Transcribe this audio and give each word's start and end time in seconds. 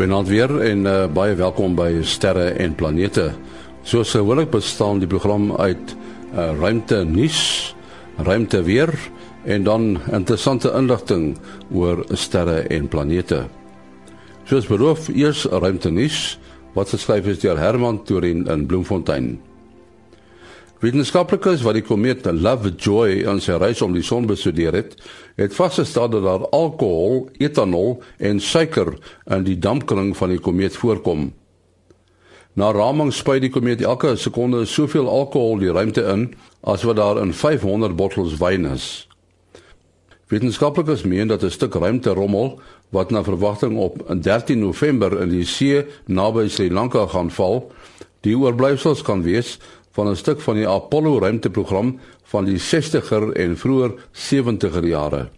Goeienaand 0.00 0.28
weer 0.32 0.52
en 0.64 0.86
uh, 0.88 0.92
baie 1.12 1.34
welkom 1.36 1.74
by 1.76 1.98
Sterre 2.08 2.54
en 2.56 2.72
Planete. 2.72 3.34
Soos 3.84 4.14
gewoonlik 4.16 4.48
bestaan 4.48 5.02
die 5.02 5.08
program 5.12 5.50
uit 5.60 5.92
uh, 5.92 6.54
ruimte 6.56 7.02
nuus, 7.04 7.40
ruimte 8.16 8.62
weer 8.64 8.88
en 9.44 9.66
dan 9.68 9.84
interessante 10.08 10.72
inligting 10.72 11.34
oor 11.68 12.00
sterre 12.16 12.62
en 12.72 12.88
planete. 12.88 13.42
Soos 14.48 14.70
beloof, 14.72 15.10
eers 15.12 15.44
ruimte 15.52 15.92
nuus 15.92 16.38
wat 16.72 16.96
geskryf 16.96 17.28
is 17.34 17.44
deur 17.44 17.60
Herman 17.60 18.00
Torin 18.08 18.46
in 18.48 18.64
Bloemfontein. 18.72 19.34
Wetenskaplikes 20.80 21.60
wat 21.60 21.76
die 21.76 21.84
komeet 21.84 22.24
Lovejoy 22.24 23.26
aan 23.28 23.42
sy 23.44 23.58
reis 23.60 23.82
om 23.84 23.92
die 23.92 24.04
son 24.04 24.24
bestudeer 24.24 24.72
het, 24.72 24.94
het 25.36 25.52
vasgestel 25.52 26.08
dat 26.08 26.24
daar 26.24 26.46
alkohol, 26.56 27.26
etanol 27.36 27.98
en 28.16 28.40
suiker 28.40 28.94
in 29.28 29.44
die 29.44 29.58
dampkring 29.60 30.14
van 30.16 30.32
die 30.32 30.40
komeet 30.40 30.78
voorkom. 30.80 31.26
Na 32.56 32.70
raming 32.72 33.12
spuit 33.12 33.44
die 33.44 33.52
komeet 33.52 33.84
elke 33.84 34.14
sekonde 34.16 34.64
soveel 34.64 35.08
alkohol 35.08 35.60
die 35.60 35.72
ruimte 35.72 36.06
in 36.14 36.30
as 36.64 36.86
wat 36.88 36.96
daar 36.96 37.20
in 37.20 37.36
500 37.36 37.92
bottels 37.96 38.38
wyn 38.40 38.64
is. 38.72 38.88
Wetenskaplikes 40.32 41.04
meen 41.04 41.28
dat 41.28 41.44
'n 41.44 41.50
stuk 41.50 41.74
ruimte 41.74 42.16
rommel 42.16 42.60
wat 42.88 43.10
na 43.10 43.22
verwagting 43.22 43.76
op 43.76 44.00
13 44.22 44.58
November 44.58 45.20
in 45.20 45.28
die 45.28 45.44
see 45.44 45.84
naby 46.06 46.48
Sri 46.48 46.70
Lanka 46.70 47.06
gaan 47.06 47.30
val, 47.30 47.70
die 48.20 48.36
oorblyfsels 48.36 49.02
kan 49.02 49.22
wees 49.22 49.58
van 50.00 50.08
'n 50.08 50.16
stuk 50.16 50.40
van 50.40 50.54
die 50.56 50.68
Apollo 50.68 51.18
ruimteprogram 51.18 51.98
van 52.22 52.44
die 52.44 52.58
60er 52.58 53.32
en 53.32 53.56
vroeër 53.56 53.92
70er 54.12 54.86
jare. 54.86 55.28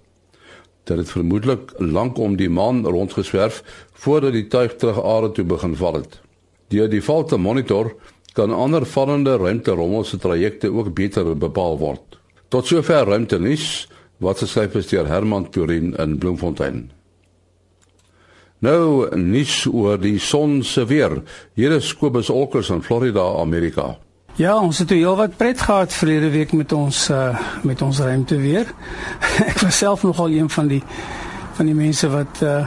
Dit 0.85 0.97
het 0.97 1.11
vermoedelik 1.11 1.73
lank 1.79 2.19
om 2.19 2.37
die 2.37 2.51
maan 2.51 2.87
rondgeswerf 2.87 3.63
voordat 3.93 4.33
die 4.33 4.47
tuig 4.47 4.77
terug 4.77 5.03
aarde 5.05 5.33
toe 5.33 5.45
begin 5.45 5.77
val 5.77 5.95
het. 5.95 6.21
Deur 6.69 6.89
die 6.89 7.03
val 7.03 7.25
te 7.25 7.37
monitor 7.37 7.95
kan 8.33 8.55
ander 8.55 8.87
vallende 8.87 9.37
ruimterommels 9.37 10.09
se 10.09 10.17
trajecte 10.17 10.73
ook 10.73 10.95
beter 10.95 11.39
bepaal 11.39 11.79
word. 11.79 12.19
Tot 12.49 12.67
sover 12.67 13.05
ruimtenis 13.05 13.89
wat 14.17 14.39
geskryf 14.39 14.75
is 14.75 14.87
deur 14.87 15.07
Herman 15.07 15.51
Turin 15.51 15.95
in 15.99 16.19
Bloemfontein. 16.19 16.91
Nou 18.59 19.09
nuus 19.19 19.67
oor 19.67 19.99
die 19.99 20.19
son 20.19 20.63
se 20.63 20.87
weer. 20.87 21.23
Hier 21.55 21.73
is 21.73 21.97
Kobus 21.97 22.31
Olkers 22.31 22.71
in 22.71 22.83
Florida, 22.83 23.35
Amerika. 23.41 23.99
Ja, 24.41 24.55
ons 24.57 24.79
het 24.79 24.91
heel 24.91 25.17
wat 25.17 25.37
pret 25.37 25.61
gehad 25.61 25.93
verlede 25.93 26.31
week 26.31 26.53
met 26.53 26.73
ons 26.73 27.11
uh, 27.11 27.39
met 27.63 27.83
ons 27.83 27.99
ruimte 27.99 28.37
weer. 28.37 28.65
ek 29.51 29.59
was 29.61 29.77
self 29.77 30.03
nogal 30.03 30.31
een 30.33 30.49
van 30.51 30.71
die 30.71 30.83
van 31.53 31.69
die 31.69 31.75
mense 31.77 32.09
wat 32.09 32.41
uh, 32.41 32.63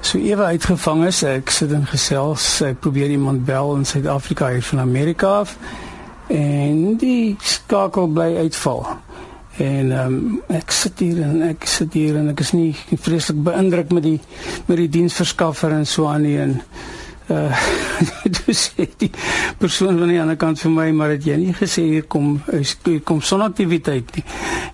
so 0.00 0.18
ewe 0.18 0.46
uitgevang 0.54 1.02
is. 1.08 1.24
Ek 1.26 1.50
sit 1.50 1.74
in 1.74 1.82
gesels, 1.90 2.46
ek 2.62 2.78
probeer 2.84 3.10
iemand 3.10 3.42
bel 3.48 3.74
in 3.74 3.82
Suid-Afrika 3.84 4.52
hier 4.54 4.62
van 4.62 4.84
Amerika 4.84 5.32
af 5.42 5.56
en 6.30 6.94
die 7.00 7.34
skakel 7.42 8.06
bly 8.14 8.36
uitval. 8.44 8.86
En 9.58 9.90
ehm 9.90 10.14
um, 10.14 10.40
ek 10.54 10.70
sit 10.70 11.02
hier 11.02 11.18
en 11.26 11.42
ek 11.48 11.66
sit 11.66 11.98
hier 11.98 12.20
en 12.20 12.30
ek 12.30 12.46
is 12.46 12.54
nie 12.54 12.70
vreeslik 12.94 13.42
beïndruk 13.42 13.90
met 13.90 14.06
die 14.06 14.20
met 14.70 14.78
die 14.84 14.90
diensverskaffer 15.00 15.74
en 15.80 15.86
so 15.86 16.06
aan 16.06 16.22
nie 16.22 16.38
en 16.38 16.60
uh 17.34 17.52
dus 18.46 18.72
die 18.96 19.10
persoon 19.58 19.98
van 19.98 20.08
die 20.08 20.20
ander 20.20 20.36
kant 20.40 20.60
vir 20.60 20.72
my 20.72 20.86
maar 20.96 21.12
het 21.12 21.26
jy 21.28 21.36
nie 21.40 21.54
gesê 21.56 21.84
hier 21.84 22.06
kom 22.08 22.38
hier 22.48 23.02
kom 23.04 23.20
sonaktiwiteit 23.20 24.14
nie. 24.16 24.24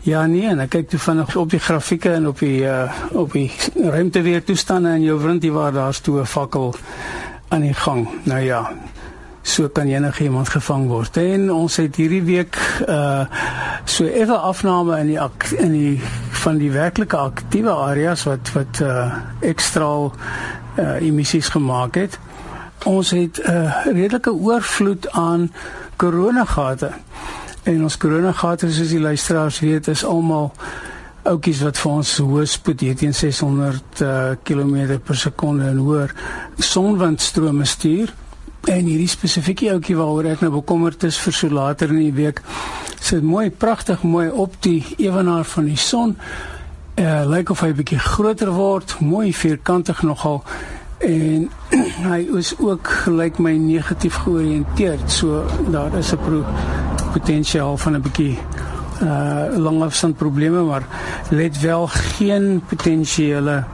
Ja 0.07 0.27
nee, 0.31 0.47
en 0.51 0.63
ek 0.63 0.75
kyk 0.77 0.91
toe 0.93 1.01
vinnig 1.01 1.37
op 1.41 1.51
die 1.51 1.63
grafieke 1.63 2.15
en 2.15 2.29
op 2.31 2.43
die 2.45 2.63
uh 2.63 2.87
op 3.13 3.35
die 3.35 3.49
ruimteweer 3.75 4.45
toestande 4.45 4.95
in 4.99 5.07
jou 5.09 5.19
vriend 5.21 5.43
hier 5.43 5.57
waar 5.57 5.73
daar's 5.73 6.01
toe 6.01 6.21
'n 6.21 6.27
fakkel 6.27 6.75
aan 7.49 7.61
die 7.67 7.75
gang. 7.75 8.09
Nou 8.25 8.41
ja. 8.41 8.73
So 9.43 9.69
kan 9.69 9.87
enige 9.87 10.25
iemand 10.25 10.49
gevang 10.49 10.87
word. 10.89 11.17
En 11.17 11.53
ons 11.53 11.77
het 11.77 11.97
hierdie 11.97 12.23
week 12.23 12.57
uh 12.89 13.27
so 13.85 14.05
effe 14.05 14.37
afname 14.37 14.99
in 15.01 15.07
die 15.07 15.21
ak, 15.21 15.51
in 15.59 15.73
die 15.73 16.01
van 16.31 16.59
die 16.59 16.71
werklike 16.73 17.17
aktiewe 17.17 17.71
areas 17.71 18.25
wat 18.25 18.53
wat 18.55 18.81
uh 18.81 19.13
ekstra 19.41 19.91
uh 20.79 20.97
emissies 21.01 21.49
gemaak 21.49 21.95
het 21.95 22.19
ons 22.85 23.11
het 23.11 23.41
'n 23.43 23.51
uh, 23.51 23.87
redelike 23.87 24.33
oorvloed 24.33 25.11
aan 25.11 25.53
koronagate. 25.97 26.91
En 27.63 27.83
ons 27.83 27.97
koronagate 27.97 28.73
soos 28.73 28.89
die 28.89 29.01
luisteraars 29.01 29.61
weet 29.61 29.89
is 29.89 30.05
almal 30.05 30.53
oudjies 31.23 31.63
wat 31.65 31.79
vir 31.81 31.93
ons 31.93 32.11
hoë 32.21 32.45
spoed 32.45 32.81
hier 32.85 32.97
teen 32.97 33.15
600 33.15 34.01
uh, 34.05 34.35
km 34.43 34.99
per 35.05 35.17
sekonde 35.17 35.65
en 35.65 35.77
hoër 35.77 36.13
sonwindstrome 36.59 37.65
stuur. 37.65 38.13
En 38.65 38.85
hierdie 38.85 39.09
spesifieke 39.09 39.71
ouetjie 39.73 39.97
waaroor 39.97 40.31
ek 40.35 40.45
nou 40.45 40.51
bekommerd 40.59 41.05
is 41.09 41.19
vir 41.21 41.33
so 41.33 41.49
later 41.49 41.89
in 41.89 42.03
die 42.03 42.17
week 42.17 42.43
sit 43.01 43.23
mooi 43.23 43.51
pragtig 43.51 44.03
mooi 44.03 44.31
op 44.31 44.55
die 44.65 44.81
ewenaar 44.97 45.45
van 45.45 45.69
die 45.69 45.81
son. 45.81 46.17
Uh 46.97 47.25
lyk 47.29 47.51
of 47.51 47.61
hy 47.61 47.69
'n 47.73 47.81
bietjie 47.81 47.99
groter 47.99 48.53
word, 48.53 48.97
mooi 49.01 49.33
vierkantig 49.33 50.03
nogal 50.03 50.45
en 51.05 51.51
hy 52.11 52.21
is 52.39 52.55
ook 52.59 52.89
gelyk 53.05 53.39
my 53.39 53.53
negatief 53.61 54.15
georiënteerd. 54.25 55.11
So 55.11 55.45
daar 55.71 55.95
is 55.99 56.13
'n 56.13 56.45
potensiaal 57.13 57.77
van 57.77 57.97
'n 57.97 58.03
bietjie 58.03 58.39
uh 59.03 59.57
langafstand 59.57 60.17
probleme, 60.17 60.63
maar 60.63 60.85
let 61.31 61.61
wel 61.61 61.87
geen 61.87 62.63
potensiële 62.69 63.65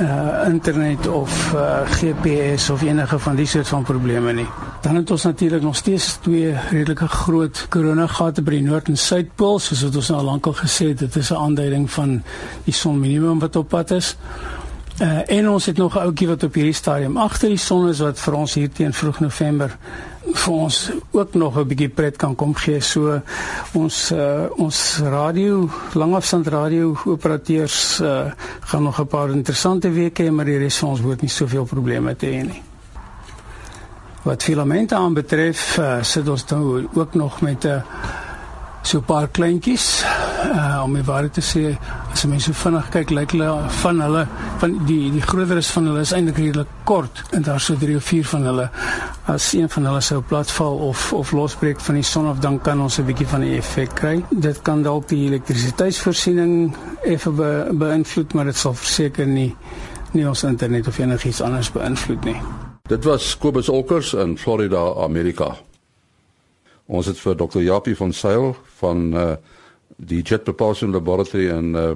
uh 0.00 0.48
internet 0.48 1.08
of 1.08 1.52
uh 1.54 1.80
GPS 1.84 2.70
of 2.70 2.82
enige 2.82 3.18
van 3.18 3.36
die 3.36 3.46
soort 3.46 3.68
van 3.68 3.82
probleme 3.82 4.32
nie. 4.32 4.46
Dan 4.82 4.94
het 4.94 5.10
ons 5.10 5.22
natuurlik 5.22 5.62
nog 5.62 5.76
steeds 5.76 6.18
twee 6.20 6.54
redelike 6.70 7.06
groot 7.08 7.66
koronagate 7.68 8.42
by 8.42 8.50
die 8.50 8.62
noord 8.62 8.88
en 8.88 8.96
suidpool, 8.96 9.58
soos 9.58 9.82
wat 9.82 9.96
ons 9.96 10.08
nou 10.08 10.18
al 10.18 10.24
lankal 10.24 10.56
gesê 10.58 10.88
het, 10.88 10.98
dit 10.98 11.16
is 11.16 11.30
'n 11.30 11.34
aanduiding 11.34 11.90
van 11.90 12.22
die 12.64 12.74
son 12.74 13.00
minimum 13.00 13.38
wat 13.38 13.56
op 13.56 13.68
pad 13.68 13.90
is. 13.90 14.16
Uh, 15.00 15.30
en 15.30 15.48
ons 15.48 15.66
het 15.66 15.76
nog 15.76 15.94
'n 15.94 15.98
ouetjie 15.98 16.28
wat 16.28 16.42
op 16.42 16.54
hierdie 16.54 16.72
stadium 16.72 17.16
agter 17.16 17.48
die 17.48 17.56
son 17.58 17.88
is 17.88 17.98
wat 17.98 18.20
vir 18.20 18.34
ons 18.34 18.54
hier 18.54 18.70
teen 18.70 18.92
vroeg 18.92 19.20
November 19.20 19.76
vir 20.32 20.52
ons 20.52 20.90
ook 21.10 21.34
nog 21.34 21.58
'n 21.58 21.66
bietjie 21.66 21.88
pret 21.88 22.16
kan 22.16 22.34
kom 22.34 22.54
gee. 22.54 22.80
So 22.80 23.20
ons 23.72 24.10
uh, 24.10 24.44
ons 24.56 24.98
radio, 25.02 25.70
langafstand 25.92 26.46
radio 26.46 26.96
operateurs 27.04 28.00
uh, 28.00 28.32
gaan 28.60 28.82
nog 28.82 29.00
'n 29.00 29.06
paar 29.06 29.30
interessante 29.30 29.90
weke 29.90 30.22
hê, 30.22 30.30
maar 30.30 30.44
die 30.44 30.58
res 30.58 30.76
van 30.76 30.88
ons 30.88 31.00
moet 31.00 31.20
nie 31.20 31.30
soveel 31.30 31.64
probleme 31.64 32.16
te 32.16 32.26
hê 32.26 32.42
nie. 32.42 32.62
Wat 34.22 34.42
filamente 34.42 34.94
aanbetref, 34.94 35.78
uh, 35.78 36.02
sit 36.02 36.28
ons 36.28 36.44
nou 36.46 36.88
ook 36.94 37.14
nog 37.14 37.40
met 37.40 37.64
'n 37.64 37.68
uh, 37.68 37.82
so 38.82 38.98
'n 38.98 39.04
paar 39.04 39.28
kleintjies 39.28 40.04
uh, 40.44 40.82
om 40.84 40.94
die 40.94 41.04
waarheid 41.06 41.32
te 41.32 41.42
sê 41.44 41.62
as 42.12 42.24
mense 42.26 42.50
so 42.50 42.58
vinnig 42.58 42.88
kyk 42.94 43.10
lyk 43.10 43.34
hulle 43.34 43.48
van 43.82 44.00
hulle 44.04 44.22
van 44.62 44.74
die 44.88 45.10
die 45.14 45.22
groteres 45.24 45.70
van 45.74 45.88
hulle 45.90 46.02
is 46.04 46.12
eintlik 46.12 46.38
redelik 46.40 46.72
kort. 46.88 47.22
En 47.32 47.42
daar 47.46 47.60
so 47.60 47.76
drie 47.78 47.96
of 47.96 48.04
vier 48.10 48.26
van 48.26 48.46
hulle 48.50 48.68
as 49.30 49.52
een 49.54 49.70
van 49.70 49.86
hulle 49.90 50.00
sou 50.00 50.20
platval 50.22 50.78
of 50.88 51.12
of 51.12 51.32
losbreek 51.32 51.80
van 51.80 52.00
die 52.00 52.06
son 52.06 52.28
af 52.30 52.42
dan 52.42 52.60
kan 52.60 52.80
ons 52.80 52.98
'n 52.98 53.06
bietjie 53.06 53.26
van 53.26 53.40
'n 53.40 53.56
effek 53.58 53.94
kry. 53.94 54.24
Dit 54.30 54.62
kan 54.62 54.82
dalk 54.82 55.08
die 55.08 55.26
elektrisiteitsvoorsiening 55.26 56.74
effe 57.02 57.30
be, 57.30 57.68
beïnvloed 57.72 58.34
maar 58.34 58.44
dit 58.44 58.56
sal 58.56 58.74
verseker 58.74 59.26
nie 59.26 59.54
nie 60.12 60.28
ons 60.28 60.42
internet 60.42 60.86
of 60.86 60.98
enigiets 60.98 61.40
anders 61.40 61.72
beïnvloed 61.72 62.24
nie. 62.24 62.36
Dit 62.88 63.04
was 63.04 63.38
Kobus 63.38 63.68
Olkers 63.68 64.12
in 64.12 64.38
Florida 64.38 64.94
Amerika. 65.04 65.56
Ons 66.86 67.06
het 67.06 67.18
vir 67.18 67.36
Dr. 67.36 67.60
Japie 67.60 67.96
van 67.96 68.12
Sail 68.12 68.56
van 68.80 69.12
uh 69.14 69.32
die 70.02 70.22
Jet 70.22 70.44
Propulsion 70.44 70.92
Laboratory 70.92 71.50
in 71.50 71.76
uh 71.76 71.92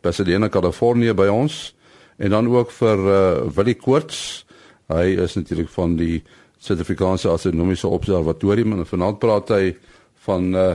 Pasadena, 0.00 0.46
Kalifornië 0.46 1.14
by 1.18 1.26
ons 1.26 1.74
en 2.22 2.30
dan 2.30 2.46
ook 2.50 2.70
vir 2.70 3.00
uh 3.02 3.22
Willie 3.56 3.78
Koorts. 3.78 4.44
Hy 4.88 5.16
is 5.24 5.34
natuurlik 5.34 5.70
van 5.74 5.96
die 5.98 6.20
Suid-Afrikaanse 6.62 7.30
Astronomiese 7.30 7.90
Observatorium 7.90 8.76
en 8.76 8.86
vanaand 8.86 9.18
praat 9.22 9.50
hy 9.54 9.64
van 10.26 10.54
uh 10.54 10.68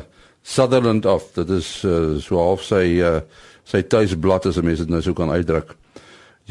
Sutherland 0.44 1.06
af. 1.07 1.31
Dit 1.38 1.50
is 1.56 1.69
uh 1.88 2.19
so 2.19 2.39
half 2.41 2.68
sy 2.68 3.00
uh 3.00 3.21
sy 3.63 3.83
tuisblad 3.88 4.45
as 4.50 4.59
mense 4.59 4.83
dit 4.83 4.91
nou 4.91 5.01
sou 5.01 5.15
kan 5.15 5.31
uitdruk. 5.31 5.75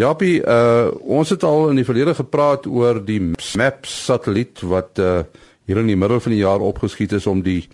Japie, 0.01 0.41
uh 0.41 0.89
ons 1.05 1.29
het 1.29 1.45
al 1.45 1.69
in 1.75 1.83
die 1.83 1.89
verlede 1.89 2.17
gepraat 2.17 2.67
oor 2.67 3.03
die 3.05 3.21
MAPS 3.21 4.05
satelliet 4.09 4.65
wat 4.65 4.99
uh 4.99 5.23
hier 5.69 5.79
in 5.79 5.93
die 5.93 5.97
middel 5.97 6.21
van 6.21 6.33
die 6.33 6.41
jaar 6.43 6.65
opgeskiet 6.65 7.13
is 7.13 7.29
om 7.31 7.45
die 7.45 7.69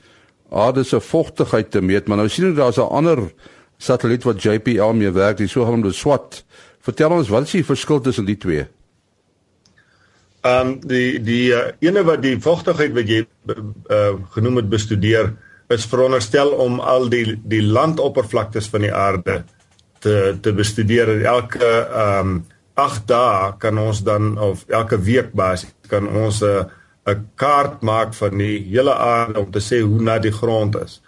aarde 0.51 0.85
se 0.85 1.01
vogtigheid 1.01 1.71
te 1.71 1.81
meet, 1.81 2.09
maar 2.09 2.17
nou 2.17 2.29
sien 2.29 2.49
ons 2.49 2.57
daar's 2.57 2.79
'n 2.79 2.91
ander 2.91 3.33
satelliet 3.77 4.25
wat 4.25 4.43
JPL 4.43 4.93
mee 4.93 5.11
werk, 5.11 5.37
die 5.37 5.49
sogenaamde 5.49 5.93
SWAT. 5.93 6.45
Vertel 6.81 7.11
ons 7.11 7.29
wat 7.29 7.43
is 7.43 7.51
die 7.51 7.65
verskil 7.65 8.01
tussen 8.01 8.25
die 8.25 8.37
twee? 8.37 8.67
Ehm 10.41 10.67
um, 10.67 10.81
die 10.81 11.21
die 11.23 11.51
uh, 11.53 11.71
ene 11.81 12.05
wat 12.07 12.23
die 12.23 12.37
vogtigheid 12.41 12.95
wat 12.95 13.09
jy 13.09 13.25
uh, 13.91 14.15
genoem 14.31 14.57
het 14.57 14.69
bestudeer 14.69 15.33
is 15.69 15.87
veronderstel 15.87 16.49
om 16.49 16.81
al 16.81 17.09
die 17.09 17.37
die 17.45 17.63
landoppervlaktes 17.63 18.69
van 18.73 18.87
die 18.87 18.95
aarde 18.95 19.43
te 19.99 20.39
te 20.41 20.53
bestudeer. 20.53 21.21
Elke 21.25 21.65
ehm 21.65 22.21
um, 22.21 22.45
8 22.79 23.09
dae 23.11 23.55
kan 23.59 23.79
ons 23.79 24.05
dan 24.07 24.37
of 24.39 24.63
elke 24.71 25.01
week 25.03 25.33
basies 25.35 25.75
kan 25.91 26.07
ons 26.07 26.43
'n 26.43 26.47
uh, 26.47 26.65
'n 27.09 27.29
kaart 27.35 27.83
maak 27.83 28.15
van 28.15 28.39
die 28.39 28.59
hele 28.71 28.95
aarde 28.95 29.41
om 29.41 29.51
te 29.51 29.61
sê 29.61 29.81
hoe 29.81 30.03
na 30.03 30.19
die 30.19 30.33
grond 30.33 30.77
is. 30.77 31.03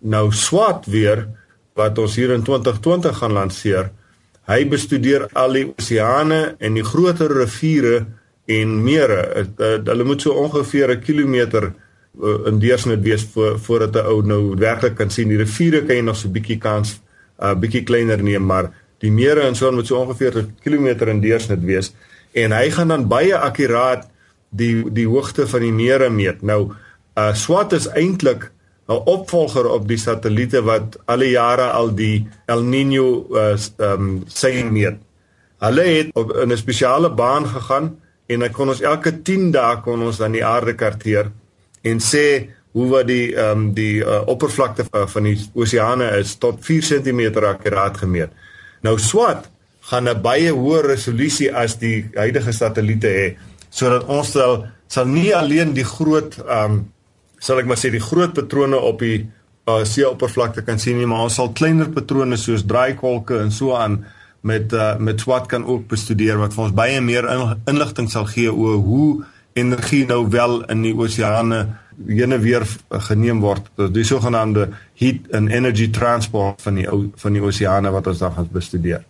Nou 0.00 0.32
swat 0.32 0.86
weer 0.86 1.28
wat 1.74 1.98
ons 1.98 2.16
hier 2.16 2.30
in 2.30 2.42
2020 2.42 3.16
gaan 3.18 3.32
lanseer. 3.32 3.90
Hy 4.46 4.68
bestudeer 4.68 5.28
al 5.32 5.52
die 5.52 5.66
oseane 5.76 6.56
en 6.58 6.74
die 6.74 6.84
groter 6.84 7.32
riviere 7.32 8.06
en 8.46 8.82
mere. 8.84 9.46
Hulle 9.58 10.04
moet 10.04 10.20
so 10.20 10.32
ongeveer 10.32 10.90
'n 10.90 11.00
kilometer 11.00 11.72
uh, 12.22 12.46
in 12.46 12.58
deursnit 12.58 13.02
wees 13.02 13.26
voor 13.32 13.58
voordat 13.58 13.94
'n 13.94 14.06
ou 14.06 14.22
nou 14.22 14.54
werklik 14.56 14.94
kan 14.94 15.10
sien 15.10 15.28
die 15.28 15.38
riviere 15.38 15.84
kan 15.84 15.96
jy 15.96 16.02
nog 16.02 16.16
so 16.16 16.28
'n 16.28 16.32
bietjie 16.32 16.58
kans 16.58 17.00
'n 17.38 17.44
uh, 17.44 17.54
bietjie 17.54 17.82
kleiner 17.82 18.22
neem 18.22 18.46
maar 18.46 18.70
die 18.98 19.10
mere 19.10 19.40
en 19.40 19.54
so 19.54 19.72
moet 19.72 19.86
so 19.86 19.96
ongeveer 19.96 20.38
'n 20.38 20.54
kilometer 20.62 21.08
in 21.08 21.20
deursnit 21.20 21.62
wees 21.62 21.94
en 22.32 22.52
hy 22.52 22.70
gaan 22.70 22.88
dan 22.88 23.08
baie 23.08 23.36
akkuraat 23.36 24.08
die 24.56 24.84
die 24.94 25.06
hoogte 25.10 25.46
van 25.50 25.64
die 25.66 25.72
mere 25.74 26.10
meet. 26.10 26.42
Nou 26.42 26.60
uh, 26.70 27.32
SWAT 27.34 27.72
is 27.72 27.88
eintlik 27.92 28.50
'n 28.88 29.00
opvolger 29.08 29.66
op 29.70 29.88
die 29.88 29.98
satelliete 29.98 30.62
wat 30.62 30.98
alle 31.04 31.30
jare 31.30 31.70
al 31.72 31.94
die 31.94 32.26
El 32.46 32.62
Niño 32.62 33.06
uh, 33.32 33.56
um, 33.78 34.22
sein 34.28 34.72
meet. 34.72 35.00
Hulle 35.58 35.82
het 35.82 36.10
op 36.14 36.32
'n 36.36 36.56
spesiale 36.56 37.10
baan 37.10 37.46
gegaan 37.46 37.96
en 38.26 38.40
dan 38.40 38.50
kon 38.50 38.68
ons 38.68 38.80
elke 38.80 39.22
10 39.22 39.50
dae 39.50 39.80
kon 39.80 40.02
ons 40.02 40.16
dan 40.16 40.32
die 40.32 40.44
aarde 40.44 40.74
karteer 40.74 41.30
en 41.82 42.00
sê 42.00 42.50
hoe 42.72 42.88
wat 42.90 43.06
die 43.06 43.34
um, 43.38 43.72
die 43.74 44.02
uh, 44.02 44.22
oppervlakte 44.26 44.84
van 44.90 45.22
die 45.22 45.38
oseane 45.54 46.10
is 46.18 46.36
tot 46.36 46.58
4 46.60 46.82
cm 46.82 47.44
akkuraat 47.44 47.96
gemeet. 47.96 48.30
Nou 48.82 48.98
SWAT 48.98 49.48
gaan 49.80 50.08
'n 50.08 50.22
baie 50.22 50.50
hoër 50.50 50.86
resolusie 50.86 51.54
as 51.54 51.78
die 51.78 52.10
huidige 52.14 52.52
satelliete 52.52 53.08
hê 53.08 53.36
sodat 53.74 54.06
ons 54.10 54.30
sal 54.36 54.64
sal 54.94 55.08
nie 55.10 55.30
alleen 55.34 55.74
die 55.76 55.86
groot 55.86 56.38
ehm 56.44 56.78
um, 56.78 56.82
sal 57.44 57.58
ek 57.60 57.66
maar 57.68 57.76
sê 57.76 57.90
die 57.92 58.00
groot 58.00 58.32
patrone 58.32 58.78
op 58.88 59.02
die 59.04 59.18
uh, 59.68 59.82
seeoppervlakte 59.84 60.62
kan 60.64 60.78
sien 60.80 60.96
nie, 60.96 61.08
maar 61.08 61.26
ons 61.26 61.34
sal 61.36 61.50
kleiner 61.52 61.90
patrone 61.92 62.38
soos 62.40 62.64
draaikolke 62.64 63.36
en 63.42 63.52
so 63.52 63.74
aan 63.76 63.98
met 64.44 64.72
uh, 64.72 64.94
met 64.96 65.20
SWAT 65.20 65.48
kan 65.50 65.66
ook 65.68 65.84
bestudeer 65.90 66.40
wat 66.40 66.56
vir 66.56 66.64
ons 66.66 66.76
baie 66.76 67.00
meer 67.04 67.28
inligting 67.68 68.08
sal 68.12 68.24
gee 68.30 68.52
oor 68.52 68.80
hoe 68.86 69.08
energie 69.60 70.04
nou 70.06 70.24
wel 70.30 70.62
in 70.72 70.82
die 70.84 70.94
oseane 70.96 71.60
ene 72.08 72.38
weer 72.42 72.64
geneem 73.08 73.40
word 73.44 73.68
die 73.94 74.04
sogenaamde 74.04 74.68
heat 75.00 75.28
and 75.32 75.52
energy 75.52 75.90
transport 75.94 76.62
van 76.64 76.80
die 76.80 76.88
van 77.22 77.36
die 77.36 77.42
oseane 77.42 77.92
wat 77.94 78.10
ons 78.10 78.24
dan 78.24 78.34
gaan 78.34 78.48
bestudeer. 78.52 79.04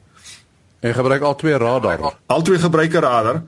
En 0.85 0.95
gebruik 0.95 1.23
al 1.23 1.37
twee 1.41 1.57
radar. 1.57 2.11
Al 2.27 2.43
twee 2.43 2.61
gebruik 2.61 2.93
radar. 2.93 3.43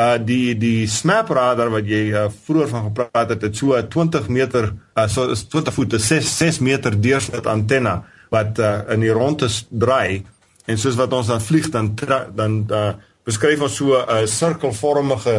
Uh 0.00 0.16
die 0.24 0.54
die 0.56 0.86
SMAP 0.88 1.28
radar 1.36 1.68
wat 1.72 1.88
jy 1.88 2.06
uh, 2.14 2.28
vroeër 2.44 2.68
van 2.70 2.84
gepraat 2.88 3.34
het, 3.34 3.42
het 3.42 3.56
so 3.56 3.76
20 3.76 4.28
meter 4.32 4.70
uh 4.96 5.06
so 5.08 5.28
is 5.28 5.44
20 5.52 5.74
voet, 5.76 5.96
6 6.00 6.36
6 6.38 6.60
meter 6.64 6.96
deursnit 6.96 7.46
antenna 7.46 8.00
wat 8.32 8.58
uh 8.58 8.78
in 8.94 9.04
die 9.04 9.12
ronde 9.12 9.50
draai 9.68 10.24
en 10.66 10.78
soos 10.78 10.96
wat 10.96 11.12
ons 11.12 11.30
dan 11.32 11.42
vlieg 11.42 11.68
dan 11.74 11.92
dan 12.34 12.64
uh, 12.70 12.92
beskryf 13.26 13.60
ons 13.66 13.76
so 13.76 13.96
'n 13.98 14.22
uh, 14.22 14.26
sirkelvormige 14.26 15.36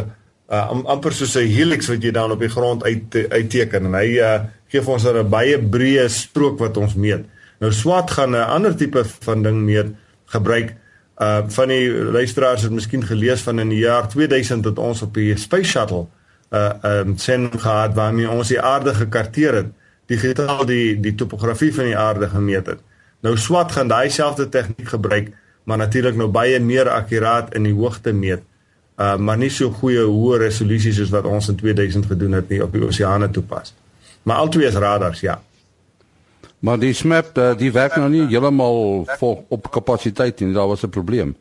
uh, 0.52 0.68
am, 0.70 0.84
amper 0.86 1.12
soos 1.12 1.36
'n 1.36 1.48
helix 1.48 1.88
wat 1.88 2.02
jy 2.02 2.12
dan 2.12 2.30
op 2.30 2.40
die 2.40 2.52
grond 2.52 2.84
uit 2.84 3.16
uitteken 3.30 3.86
en 3.90 3.94
hy 3.94 4.18
uh, 4.20 4.44
gee 4.68 4.82
vir 4.82 4.94
ons 4.94 5.06
'n 5.08 5.28
baie 5.30 5.58
breë 5.58 6.08
strook 6.08 6.58
wat 6.58 6.76
ons 6.76 6.94
meet. 6.94 7.24
Nou 7.60 7.72
SWAT 7.72 8.10
gaan 8.10 8.36
'n 8.36 8.48
ander 8.56 8.76
tipe 8.76 9.04
van 9.04 9.42
ding 9.42 9.64
meet 9.64 9.94
gebruik. 10.26 10.74
Uh 11.22 11.42
van 11.54 11.68
die 11.70 11.88
luisteraars 12.16 12.62
het 12.66 12.72
miskien 12.74 13.04
gelees 13.06 13.42
van 13.46 13.58
in 13.62 13.68
die 13.68 13.82
jaar 13.84 14.08
2000 14.08 14.64
het 14.64 14.78
ons 14.78 15.02
op 15.02 15.14
die 15.14 15.36
Space 15.36 15.70
Shuttle 15.70 16.06
uh 16.50 16.72
um 16.82 17.16
sending 17.18 17.60
gehad 17.62 17.94
waarmee 17.94 18.30
ons 18.30 18.48
die 18.48 18.60
aarde 18.60 18.94
gekarteer 18.94 19.54
het, 19.54 19.68
digitaal 20.06 20.64
die 20.66 21.00
die 21.00 21.14
topografie 21.14 21.74
van 21.74 21.84
die 21.84 21.98
aarde 21.98 22.28
gemeet 22.28 22.66
het. 22.66 22.80
Nou 23.20 23.36
SWAT 23.36 23.72
gaan 23.72 23.88
daai 23.88 24.10
selfde 24.10 24.48
tegniek 24.48 24.88
gebruik, 24.88 25.30
maar 25.64 25.78
natuurlik 25.78 26.16
nou 26.16 26.28
baie 26.28 26.60
meer 26.60 26.88
akkuraat 26.90 27.54
in 27.54 27.70
die 27.70 27.74
hoogte 27.74 28.12
meet 28.12 28.42
uh 28.98 29.16
maar 29.16 29.38
nie 29.38 29.50
so 29.50 29.70
goeie 29.70 30.02
hoë 30.04 30.42
resolusies 30.42 30.98
soos 31.00 31.12
wat 31.14 31.24
ons 31.24 31.48
in 31.48 31.56
2000 31.56 32.06
gedoen 32.06 32.36
het 32.38 32.50
nie 32.52 32.60
op 32.62 32.72
die 32.72 32.84
oseane 32.84 33.30
toepas. 33.30 33.74
Maar 34.22 34.36
albei 34.44 34.66
is 34.66 34.74
radars, 34.74 35.20
ja. 35.20 35.40
Maar 36.62 36.78
die 36.78 36.92
SMAP 36.94 37.38
uh, 37.38 37.52
die 37.58 37.72
werk 37.74 37.96
nou 37.98 38.08
nie 38.10 38.22
heeltemal 38.30 39.02
vol 39.18 39.40
op 39.50 39.66
kapasiteit 39.74 40.40
nie, 40.40 40.54
daar 40.54 40.68
was 40.70 40.84
'n 40.86 40.94
probleem. 40.94 41.34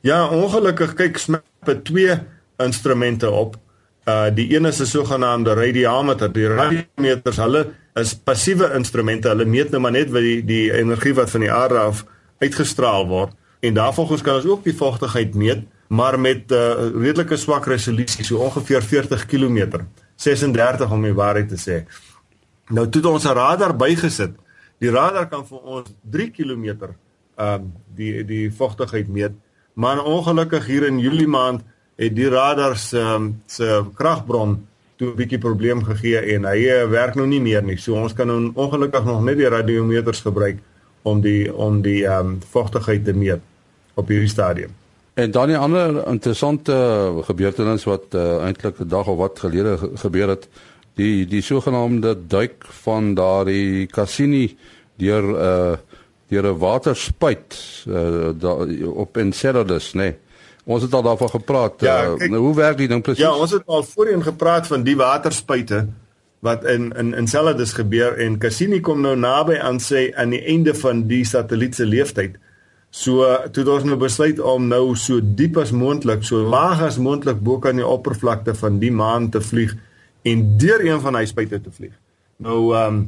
Ja, 0.00 0.28
ongelukkig 0.28 0.94
kyk 0.94 1.18
SMAP 1.18 1.66
het 1.66 1.84
twee 1.84 2.18
instrumente 2.56 3.30
op. 3.30 3.56
Uh 4.04 4.30
die 4.34 4.56
een 4.56 4.64
is 4.64 4.80
'n 4.80 4.86
sogenaamde 4.86 5.54
radiometer. 5.54 6.32
Die 6.32 6.46
radiometers, 6.46 7.36
hulle 7.36 7.72
is 7.94 8.14
passiewe 8.14 8.70
instrumente. 8.74 9.28
Hulle 9.28 9.44
meet 9.44 9.70
nou 9.70 9.82
maar 9.82 9.92
net 9.92 10.10
wat 10.10 10.22
die 10.22 10.44
die 10.44 10.72
energie 10.72 11.14
wat 11.14 11.30
van 11.30 11.40
die 11.40 11.52
aarde 11.52 11.78
af 11.78 12.04
uitgestraal 12.38 13.06
word 13.06 13.32
en 13.60 13.74
daarvolgens 13.74 14.22
kan 14.22 14.34
ons 14.34 14.46
ook 14.46 14.64
die 14.64 14.76
vochtigheid 14.76 15.34
meet 15.34 15.62
maar 15.88 16.20
met 16.20 16.50
'n 16.50 16.54
uh, 16.54 17.02
redelike 17.02 17.36
swak 17.36 17.66
resolusie, 17.66 18.24
so 18.24 18.36
ongeveer 18.36 18.82
40 18.82 19.26
km. 19.26 19.68
36 20.14 20.90
om 20.90 21.02
die 21.02 21.14
waarheid 21.14 21.48
te 21.48 21.56
sê. 21.56 21.84
Nou 22.68 22.88
toe 22.88 23.02
het 23.02 23.10
ons 23.10 23.24
'n 23.24 23.36
radar 23.36 23.76
bygesit. 23.76 24.32
Die 24.78 24.90
radar 24.90 25.28
kan 25.28 25.46
vir 25.46 25.58
ons 25.58 25.88
3 26.10 26.30
km 26.30 26.64
ehm 26.64 26.94
uh, 27.36 27.58
die 27.94 28.24
die 28.24 28.52
vochtigheid 28.52 29.08
meet, 29.08 29.32
maar 29.74 30.04
ongelukkig 30.04 30.66
hier 30.66 30.86
in 30.86 30.98
Julie 30.98 31.26
maand 31.26 31.62
het 31.96 32.14
die 32.16 32.28
radar 32.28 32.76
se 32.76 32.98
um, 32.98 33.42
se 33.46 33.84
kragbron 33.94 34.66
toe 34.96 35.10
'n 35.10 35.16
bietjie 35.16 35.38
probleem 35.38 35.84
gegee 35.84 36.18
en 36.34 36.44
hy 36.44 36.58
uh, 36.58 36.88
werk 36.90 37.14
nou 37.14 37.26
nie 37.26 37.40
meer 37.40 37.62
nie. 37.62 37.76
So 37.76 37.94
ons 37.94 38.12
kan 38.12 38.26
nou 38.26 38.50
ongelukkig 38.54 39.04
nog 39.04 39.22
net 39.22 39.36
die 39.36 39.48
radiometers 39.48 40.20
gebruik 40.20 40.58
om 41.02 41.20
die 41.20 41.54
om 41.54 41.82
die 41.82 42.06
ehm 42.06 42.26
um, 42.26 42.38
vochtigheid 42.50 43.04
te 43.04 43.12
meet 43.12 43.40
op 43.94 44.08
hierdie 44.08 44.28
stadium. 44.28 44.70
En 45.14 45.30
dan 45.30 45.50
'n 45.50 45.56
ander 45.56 46.06
interessante 46.06 46.74
gebeurtenis 47.22 47.84
wat 47.84 48.04
uh, 48.14 48.44
eintlik 48.44 48.78
'n 48.78 48.88
dag 48.88 49.06
of 49.06 49.16
wat 49.16 49.38
gelede 49.38 49.78
ge 49.78 49.90
gebeur 49.94 50.28
het, 50.28 50.48
die 50.94 51.26
die 51.26 51.42
sogenaamde 51.42 52.16
duik 52.26 52.64
van 52.84 53.14
daardie 53.14 53.86
Cassini 53.86 54.56
deur 54.96 55.22
'n 55.22 55.34
uh, 55.34 55.76
deur 56.28 56.46
'n 56.52 56.58
waterspuit 56.58 57.84
uh, 57.88 58.30
daar 58.38 58.66
op 58.94 59.16
Enceladus, 59.16 59.92
nê. 59.92 59.98
Nee. 59.98 60.16
Ons 60.64 60.82
het 60.82 60.94
al 60.94 61.02
daarvan 61.02 61.30
gepraat. 61.30 61.80
Ja, 61.80 62.04
uh, 62.04 62.14
kijk, 62.16 62.30
nou, 62.30 62.42
hoe 62.42 62.54
werk 62.54 62.76
die 62.76 62.88
ding 62.88 63.02
presies? 63.02 63.24
Ja, 63.24 63.34
ons 63.34 63.50
het 63.50 63.62
al 63.66 63.82
voorheen 63.82 64.22
gepraat 64.22 64.66
van 64.66 64.82
die 64.82 64.96
waterspuite 64.96 65.86
wat 66.44 66.64
in 66.64 66.92
in 66.92 67.14
Enceladus 67.14 67.72
gebeur 67.72 68.18
en 68.20 68.38
Cassini 68.38 68.80
kom 68.80 69.00
nou 69.00 69.16
naby 69.16 69.58
aan 69.58 69.80
sy 69.80 70.10
aan 70.16 70.30
die 70.30 70.42
einde 70.44 70.74
van 70.74 71.06
die 71.08 71.24
satelliet 71.24 71.74
se 71.74 71.86
lewensduur. 71.86 72.36
So 72.90 73.26
toe 73.50 73.64
het 73.64 73.72
ons 73.72 73.84
nou 73.84 73.96
besluit 73.98 74.40
om 74.40 74.68
nou 74.68 74.94
so 74.94 75.20
diep 75.20 75.56
as 75.58 75.72
moontlik, 75.72 76.22
so 76.22 76.44
laag 76.46 76.82
as 76.86 76.98
moontlik 76.98 77.40
bo 77.42 77.58
kan 77.58 77.80
die 77.80 77.86
oppervlakte 77.86 78.54
van 78.54 78.78
die 78.78 78.92
maan 78.92 79.30
te 79.30 79.40
vlieg 79.40 79.74
en 80.24 80.46
deur 80.60 80.82
een 80.84 81.00
van 81.04 81.18
hy 81.18 81.26
spuite 81.28 81.60
te 81.60 81.72
vlieg. 81.72 81.94
Nou 82.42 82.72
ehm 82.74 82.96
um, 82.96 83.04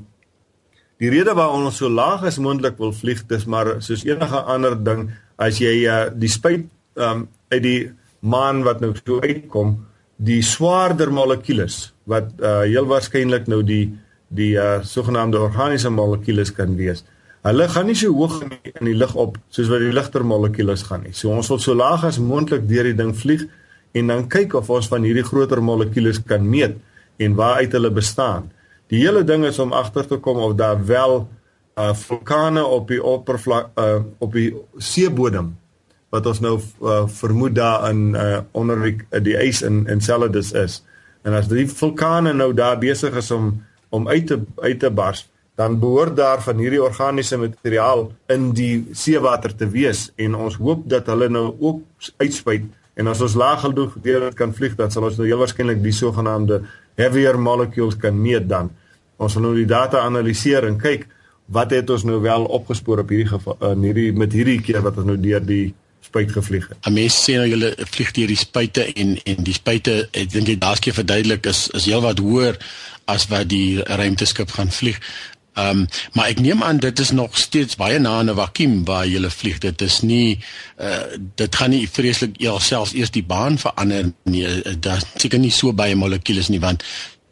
die 0.97 1.11
rede 1.13 1.35
waarom 1.37 1.67
ons 1.69 1.77
so 1.77 1.91
laag 1.93 2.23
as 2.25 2.39
moontlik 2.41 2.79
wil 2.81 2.93
vlieg, 2.97 3.19
dis 3.29 3.45
maar 3.45 3.75
soos 3.85 4.07
enige 4.09 4.39
ander 4.49 4.79
ding, 4.81 5.11
as 5.37 5.59
jy 5.61 5.75
uh, 5.85 6.07
die 6.13 6.31
spuit 6.33 6.69
ehm 6.97 7.25
um, 7.25 7.27
uit 7.53 7.63
die 7.63 7.81
maan 8.21 8.65
wat 8.67 8.81
nou 8.83 8.95
so 8.97 9.21
uitkom, 9.23 9.77
die 10.17 10.41
swaarder 10.43 11.13
molekules 11.13 11.93
wat 12.11 12.33
uh, 12.41 12.65
heel 12.65 12.89
waarskynlik 12.89 13.47
nou 13.53 13.61
die 13.67 13.85
die 14.37 14.57
uh, 14.59 14.81
sogenaamde 14.83 15.39
organiese 15.39 15.91
molekules 15.93 16.51
kan 16.57 16.73
wees. 16.77 17.05
Hulle 17.47 17.69
gaan 17.71 17.87
nie 17.87 17.95
so 17.95 18.11
hoog 18.11 18.41
in 18.43 18.57
die, 18.57 18.73
in 18.81 18.89
die 18.89 18.97
lug 18.99 19.13
op 19.15 19.37
soos 19.55 19.69
wat 19.71 19.85
die 19.85 19.93
ligter 19.95 20.25
molekules 20.27 20.83
gaan 20.89 21.05
nie. 21.07 21.15
So 21.15 21.31
ons 21.31 21.51
wil 21.53 21.61
so 21.63 21.77
laag 21.79 22.09
as 22.09 22.19
moontlik 22.19 22.67
deur 22.67 22.89
die 22.89 22.97
ding 22.99 23.13
vlieg 23.15 23.45
en 23.95 24.11
dan 24.11 24.27
kyk 24.33 24.57
of 24.59 24.71
ons 24.75 24.89
van 24.91 25.07
hierdie 25.07 25.25
groter 25.27 25.63
molekules 25.63 26.19
kan 26.27 26.43
meet 26.43 26.75
en 27.17 27.35
waaruit 27.35 27.73
hulle 27.73 27.91
bestaan. 27.91 28.51
Die 28.87 29.03
hele 29.03 29.25
ding 29.25 29.45
is 29.45 29.59
om 29.59 29.73
agter 29.73 30.07
te 30.07 30.19
kom 30.23 30.39
of 30.39 30.55
daar 30.55 30.79
wel 30.87 31.29
uh 31.77 31.93
vulkane 31.93 32.65
op 32.65 32.89
die 32.89 33.03
oppervlak 33.03 33.71
uh 33.79 34.01
op 34.19 34.33
die 34.33 34.55
seebodem 34.79 35.57
wat 36.15 36.27
ons 36.27 36.41
nou 36.41 36.55
uh, 36.57 37.03
vermoed 37.11 37.55
daar 37.55 37.91
in 37.91 38.15
uh 38.15 38.41
onder 38.53 38.83
die, 38.83 38.97
die 39.21 39.37
ys 39.37 39.63
in 39.63 39.85
Enceladus 39.87 40.53
is. 40.53 40.83
En 41.23 41.35
as 41.37 41.49
die 41.51 41.67
vulkane 41.69 42.33
nou 42.33 42.53
daar 42.55 42.79
besig 42.79 43.17
is 43.17 43.31
om 43.31 43.57
om 43.89 44.09
uit 44.09 44.27
te 44.27 44.41
uit 44.63 44.81
te 44.81 44.91
bars, 44.91 45.27
dan 45.57 45.79
behoort 45.81 46.17
daar 46.17 46.43
van 46.43 46.59
hierdie 46.61 46.83
organiese 46.83 47.39
materiaal 47.41 48.11
in 48.33 48.51
die 48.57 48.87
seewater 48.93 49.55
te 49.57 49.69
wees 49.73 50.11
en 50.21 50.35
ons 50.37 50.59
hoop 50.61 50.85
dat 50.89 51.07
hulle 51.09 51.29
nou 51.33 51.47
ook 51.59 52.11
uitspuit 52.21 52.67
en 52.97 53.09
as 53.09 53.23
ons 53.25 53.37
laag 53.41 53.63
genoeg 53.65 53.95
deur 54.05 54.29
dit 54.29 54.37
kan 54.37 54.53
vlieg 54.57 54.77
dan 54.77 54.93
sal 54.93 55.09
ons 55.09 55.17
nou 55.17 55.29
heel 55.29 55.41
waarskynlik 55.41 55.81
die 55.85 55.95
sogenaamde 55.97 56.61
heavier 56.97 57.39
molecules 57.39 57.97
kan 57.97 58.17
meet 58.21 58.49
dan. 58.49 58.71
Ons 59.17 59.37
sal 59.37 59.43
nou 59.47 59.55
die 59.57 59.69
data 59.69 60.03
analiseer 60.05 60.67
en 60.69 60.79
kyk 60.81 61.07
wat 61.47 61.71
het 61.71 61.91
ons 61.91 62.05
nou 62.05 62.21
wel 62.21 62.45
opgespoor 62.59 63.05
op 63.05 63.13
hierdie 63.15 63.41
in 63.71 63.85
hierdie 63.87 64.13
met 64.13 64.33
hierdie 64.33 64.61
keer 64.61 64.83
wat 64.83 64.99
ons 64.99 65.07
nou 65.07 65.19
deur 65.21 65.45
die 65.45 65.75
spuit 66.07 66.33
gevlieg 66.33 66.69
het. 66.69 66.79
'n 66.87 66.93
Mens 66.93 67.15
sê 67.25 67.37
nou 67.39 67.47
julle 67.49 67.75
vlieg 67.79 68.11
deur 68.13 68.27
die 68.27 68.43
spuite 68.43 68.83
en 68.93 69.17
en 69.25 69.45
die 69.45 69.55
spuite, 69.55 70.09
ek 70.13 70.31
dink 70.31 70.49
jy 70.49 70.59
daarskie 70.59 70.93
verduidelik 70.93 71.47
is 71.47 71.69
is 71.75 71.87
heelwat 71.87 72.19
hoër 72.19 72.59
as 73.07 73.27
wat 73.31 73.49
die 73.49 73.83
ruimteskip 73.83 74.51
gaan 74.51 74.71
vlieg. 74.71 75.01
Ehm 75.57 75.79
um, 75.79 75.87
maar 76.13 76.29
ek 76.29 76.41
neem 76.45 76.63
aan 76.63 76.77
dit 76.85 76.99
is 77.01 77.11
nog 77.17 77.39
steeds 77.39 77.77
baie 77.81 77.99
na 77.99 78.23
'n 78.23 78.35
vakuum 78.37 78.85
waar 78.85 79.07
jy 79.07 79.31
vlieg. 79.31 79.59
Dit 79.59 79.83
is 79.83 80.01
nie 80.01 80.39
uh 80.81 81.17
dit 81.35 81.57
gaan 81.57 81.71
nie 81.71 81.89
vreeslik 81.89 82.35
jouself 82.37 82.93
eers 82.93 83.11
die 83.11 83.25
baan 83.25 83.59
verander 83.59 84.13
nie. 84.25 84.45
Uh, 84.45 84.75
dit 84.81 85.07
seker 85.17 85.39
nie 85.39 85.51
so 85.51 85.73
baie 85.73 85.97
molekules 85.97 86.49
nie 86.49 86.61
want 86.61 86.85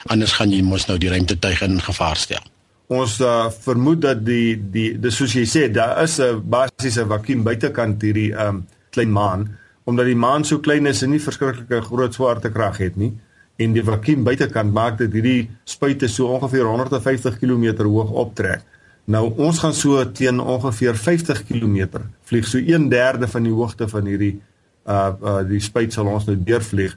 anders 0.07 0.33
gaan 0.33 0.51
jy 0.51 0.63
mos 0.63 0.87
nou 0.87 0.99
die 0.99 1.09
ruimtetuig 1.09 1.61
in 1.63 1.81
gevaar 1.81 2.17
stel. 2.17 2.43
Ons 2.87 3.21
uh, 3.21 3.51
vermoed 3.65 4.01
dat 4.01 4.25
die 4.25 4.57
die 4.71 5.01
dis 5.01 5.17
soos 5.17 5.33
jy 5.33 5.45
sê, 5.45 5.69
daar 5.73 6.03
is 6.03 6.19
'n 6.21 6.41
basiese 6.49 7.07
vakuum 7.07 7.43
buitekant 7.43 8.03
hierdie 8.03 8.33
ehm 8.33 8.49
um, 8.49 8.67
klein 8.91 9.13
maan 9.13 9.59
omdat 9.85 10.07
die 10.07 10.17
maan 10.17 10.45
so 10.45 10.59
klein 10.59 10.87
is 10.87 11.03
en 11.03 11.11
nie 11.11 11.21
verskriklike 11.21 11.81
groot 11.81 12.15
swaartekrag 12.15 12.79
het 12.79 12.97
nie 12.97 13.13
en 13.57 13.75
die 13.75 13.85
vakuum 13.87 14.25
buitekant 14.27 14.73
maak 14.75 14.99
dit 14.99 15.13
hierdie 15.15 15.41
spuite 15.69 16.09
so 16.11 16.33
ongeveer 16.35 16.67
150 16.67 17.39
km 17.39 17.85
hoog 17.87 18.11
optrek. 18.25 18.65
Nou 19.05 19.29
ons 19.37 19.59
gaan 19.61 19.75
so 19.77 20.01
teen 20.17 20.41
ongeveer 20.41 20.97
50 20.97 21.45
km 21.47 22.01
vlieg, 22.25 22.47
so 22.49 22.59
1/3 22.59 23.29
van 23.31 23.43
die 23.43 23.53
hoogte 23.53 23.89
van 23.89 24.07
hierdie 24.07 24.41
uh 24.87 25.13
uh 25.23 25.43
die 25.49 25.61
spuit 25.61 25.93
sal 25.93 26.07
ons 26.07 26.27
nou 26.27 26.37
deurvlieg. 26.37 26.97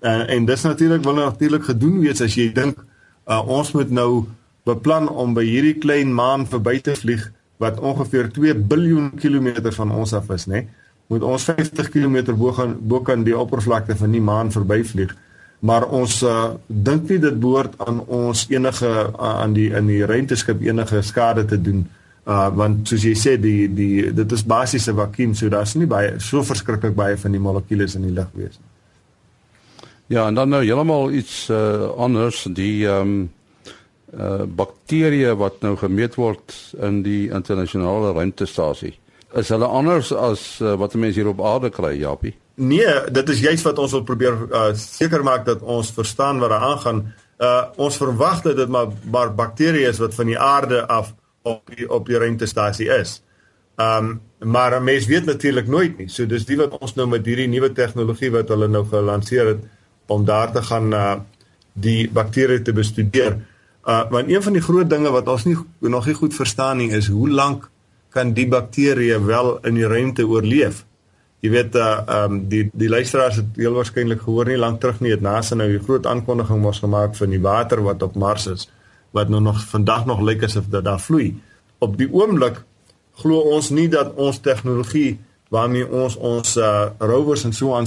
Uh, 0.00 0.30
en 0.30 0.44
dis 0.44 0.62
natuurlik 0.62 1.02
wil 1.02 1.14
natuurlik 1.14 1.64
gedoen 1.64 2.00
wees 2.00 2.20
as 2.20 2.36
jy 2.36 2.52
dink 2.52 2.78
uh 3.26 3.42
ons 3.48 3.72
moet 3.72 3.90
nou 3.90 4.26
beplan 4.64 5.08
om 5.08 5.34
by 5.34 5.44
hierdie 5.44 5.78
klein 5.80 6.12
maan 6.12 6.46
verby 6.46 6.80
te 6.80 6.94
vlieg 6.94 7.32
wat 7.58 7.80
ongeveer 7.80 8.28
2 8.32 8.54
biljoen 8.54 9.14
kilometer 9.16 9.72
van 9.72 9.90
ons 9.90 10.12
af 10.12 10.28
is, 10.30 10.46
né? 10.46 10.66
Moet 11.08 11.22
ons 11.22 11.44
50 11.44 11.88
km 11.88 12.34
bo 12.36 12.52
gaan 12.52 12.76
bo 12.80 13.00
kan 13.00 13.24
die 13.24 13.36
oppervlakte 13.36 13.96
van 13.96 14.12
die 14.12 14.20
maan 14.20 14.52
verbyvlieg 14.52 15.14
maar 15.60 15.86
ons 15.88 16.22
uh, 16.22 16.54
dink 16.66 17.08
nie 17.08 17.18
dit 17.18 17.40
behoort 17.40 17.78
aan 17.86 18.02
ons 18.06 18.46
enige 18.52 18.88
uh, 18.88 19.30
aan 19.42 19.54
die 19.56 19.70
in 19.74 19.86
die 19.88 20.04
ruimteskip 20.06 20.60
enige 20.62 21.02
skade 21.02 21.44
te 21.44 21.60
doen 21.60 21.86
uh 22.26 22.48
want 22.58 22.88
soos 22.90 23.04
jy 23.06 23.14
sê 23.14 23.36
die 23.38 23.68
die 23.70 24.10
dit 24.12 24.32
is 24.34 24.42
basiese 24.42 24.94
vakuum 24.98 25.34
so 25.38 25.48
daar's 25.48 25.76
nie 25.78 25.86
baie 25.86 26.16
so 26.18 26.42
verskriklik 26.42 26.96
baie 26.98 27.16
van 27.16 27.36
die 27.36 27.42
molekules 27.42 27.94
in 27.94 28.08
die 28.08 28.14
lug 28.14 28.32
wees 28.34 28.58
nie. 28.58 28.72
Ja, 30.08 30.28
en 30.28 30.34
dan 30.34 30.50
nou 30.50 30.62
heeltemal 30.64 31.10
iets 31.10 31.48
uh 31.50 31.90
anders 31.96 32.44
die 32.50 32.86
ehm 32.86 33.14
um, 33.14 33.30
uh 34.16 34.42
bakterieë 34.58 35.36
wat 35.38 35.62
nou 35.62 35.76
gemeet 35.78 36.14
word 36.18 36.54
in 36.82 37.02
die 37.02 37.28
internasionale 37.30 38.12
ruimtestasie. 38.14 38.94
Is 39.36 39.52
hulle 39.52 39.68
anders 39.68 40.12
as 40.16 40.42
uh, 40.64 40.74
wat 40.80 40.94
mense 40.96 41.20
hier 41.20 41.28
op 41.28 41.42
aarde 41.44 41.68
kry, 41.70 41.92
Japie? 42.00 42.32
Nee, 42.56 42.92
dit 43.12 43.28
is 43.28 43.42
juist 43.44 43.66
wat 43.68 43.78
ons 43.78 43.92
wil 43.92 44.04
probeer 44.08 44.36
uh, 44.48 44.70
seker 44.80 45.24
maak 45.26 45.44
dat 45.44 45.60
ons 45.60 45.90
verstaan 45.92 46.40
wat 46.40 46.54
daar 46.54 46.64
aangaan. 46.72 47.02
Uh 47.36 47.64
ons 47.84 47.98
verwag 48.00 48.40
dat 48.46 48.56
dit 48.56 48.70
maar 48.72 48.94
maar 49.12 49.34
bakterieë 49.36 49.90
is 49.90 50.00
wat 50.00 50.14
van 50.16 50.30
die 50.30 50.38
aarde 50.40 50.86
af 50.88 51.12
op 51.44 51.68
die 51.68 51.84
op 51.92 52.06
die 52.08 52.16
ruimtestasie 52.16 52.88
is. 52.96 53.18
Um 53.76 54.22
maar 54.40 54.80
'n 54.80 54.84
mens 54.84 55.06
weet 55.06 55.24
natuurlik 55.24 55.68
nooit 55.68 55.98
nie. 55.98 56.08
So 56.08 56.26
dis 56.26 56.46
die 56.48 56.56
wat 56.56 56.78
ons 56.78 56.94
nou 56.94 57.06
met 57.06 57.26
hierdie 57.26 57.48
nuwe 57.48 57.72
tegnologie 57.72 58.32
wat 58.32 58.48
hulle 58.48 58.68
nou 58.68 58.86
gelanseer 58.88 59.46
het 59.46 59.64
om 60.06 60.24
daar 60.24 60.52
te 60.52 60.62
gaan 60.62 60.92
uh 60.92 61.14
die 61.72 62.08
bakterieë 62.08 62.62
te 62.62 62.72
bestudeer. 62.72 63.36
Uh 63.84 64.10
want 64.10 64.30
een 64.30 64.42
van 64.42 64.52
die 64.52 64.62
groot 64.62 64.90
dinge 64.90 65.10
wat 65.10 65.28
ons 65.28 65.44
nie 65.44 65.56
nog 65.80 66.06
nie 66.06 66.14
goed 66.14 66.34
verstaan 66.34 66.76
nie 66.76 66.90
is 66.90 67.08
hoe 67.08 67.28
lank 67.28 67.68
kan 68.16 68.32
die 68.36 68.48
bakterieë 68.48 69.20
wel 69.24 69.56
in 69.68 69.80
die 69.80 69.88
ruimte 69.88 70.24
oorleef? 70.26 70.84
Jy 71.44 71.50
weet 71.52 71.76
uh 71.76 71.88
um, 72.16 72.38
die 72.50 72.64
die 72.72 72.88
luisteraars 72.88 73.42
het 73.42 73.58
heel 73.60 73.76
waarskynlik 73.76 74.22
gehoor 74.24 74.48
nie 74.48 74.56
lank 74.58 74.80
terug 74.80 75.02
nie 75.04 75.12
het 75.12 75.22
NASA 75.22 75.54
nou 75.54 75.68
'n 75.68 75.84
groot 75.84 76.06
aankondiging 76.06 76.62
mos 76.62 76.80
gemaak 76.84 77.14
van 77.16 77.30
die 77.30 77.40
water 77.40 77.82
wat 77.82 78.02
op 78.02 78.14
Mars 78.14 78.46
is 78.46 78.70
wat 79.12 79.28
nou 79.28 79.40
nog 79.40 79.60
vandag 79.68 80.06
nog 80.06 80.20
lyk 80.20 80.42
asof 80.44 80.66
dit 80.68 80.84
daar 80.84 81.00
vloei. 81.00 81.36
Op 81.78 81.96
die 81.96 82.08
oomblik 82.12 82.62
glo 83.20 83.40
ons 83.56 83.70
nie 83.70 83.88
dat 83.88 84.14
ons 84.14 84.38
tegnologie 84.38 85.18
waarmee 85.48 85.86
ons 85.88 86.16
ons 86.16 86.56
uh 86.56 86.88
rovers 86.98 87.44
en 87.44 87.52
so 87.52 87.74
aan 87.74 87.86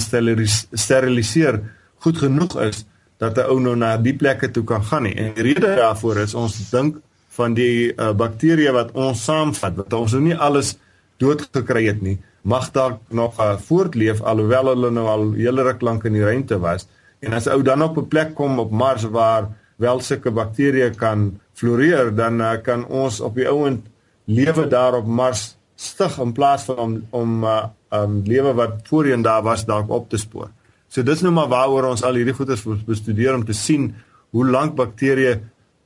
steriliseer 0.72 1.60
goed 1.98 2.18
genoeg 2.18 2.60
is 2.60 2.84
dat 3.18 3.36
'n 3.36 3.48
ou 3.52 3.60
nou 3.60 3.76
na 3.76 3.96
die 3.96 4.16
plekke 4.16 4.50
toe 4.50 4.64
kan 4.64 4.84
gaan 4.84 5.02
nie. 5.02 5.14
En 5.14 5.34
die 5.34 5.42
rede 5.42 5.74
daarvoor 5.76 6.16
is 6.16 6.34
ons 6.34 6.70
dink 6.70 6.96
van 7.40 7.56
die 7.56 7.90
uh, 7.90 8.12
bakterieë 8.12 8.76
wat 8.76 8.92
ons 8.92 9.24
saamvat 9.24 9.80
wat 9.80 9.96
ons 9.96 10.16
nou 10.16 10.26
nie 10.28 10.36
alles 10.36 10.76
doodgekry 11.20 11.86
het 11.88 12.04
nie 12.04 12.18
mag 12.42 12.70
dalk 12.72 13.00
nog 13.08 13.38
uh, 13.40 13.56
voortleef 13.58 14.22
alhoewel 14.22 14.72
hulle 14.72 14.90
nou 14.90 15.06
al 15.08 15.24
hele 15.36 15.64
ruk 15.66 15.82
lank 15.84 16.04
in 16.08 16.16
die 16.16 16.24
ruimte 16.24 16.58
was. 16.60 16.86
En 17.20 17.36
as 17.36 17.48
ou 17.52 17.62
dan 17.62 17.82
op 17.82 17.98
'n 17.98 18.08
plek 18.08 18.34
kom 18.34 18.58
op 18.58 18.70
Mars 18.70 19.04
waar 19.04 19.48
wel 19.76 20.00
sulke 20.00 20.30
bakterieë 20.30 20.96
kan 20.96 21.40
floreer, 21.52 22.14
dan 22.14 22.40
uh, 22.40 22.56
kan 22.62 22.86
ons 22.86 23.20
op 23.20 23.34
die 23.34 23.48
ouend 23.48 23.86
lewe 24.24 24.68
daar 24.68 24.94
op 24.94 25.06
Mars 25.06 25.56
stig 25.76 26.18
in 26.18 26.32
plaas 26.32 26.64
van 26.64 26.76
om 26.76 27.02
om 27.10 27.44
uh, 27.44 27.64
um 27.92 28.22
lewe 28.24 28.54
wat 28.54 28.88
voorheen 28.88 29.22
daar 29.22 29.42
was 29.42 29.64
dalk 29.64 29.90
op 29.90 30.08
te 30.08 30.16
spoor. 30.16 30.48
So 30.88 31.02
dis 31.02 31.20
nou 31.20 31.32
maar 31.32 31.48
waaroor 31.48 31.90
ons 31.90 32.02
al 32.02 32.14
hierdie 32.14 32.34
goeters 32.34 32.64
bestudeer 32.86 33.34
om 33.34 33.44
te 33.44 33.52
sien 33.52 33.94
hoe 34.30 34.46
lank 34.46 34.74
bakterieë 34.74 35.40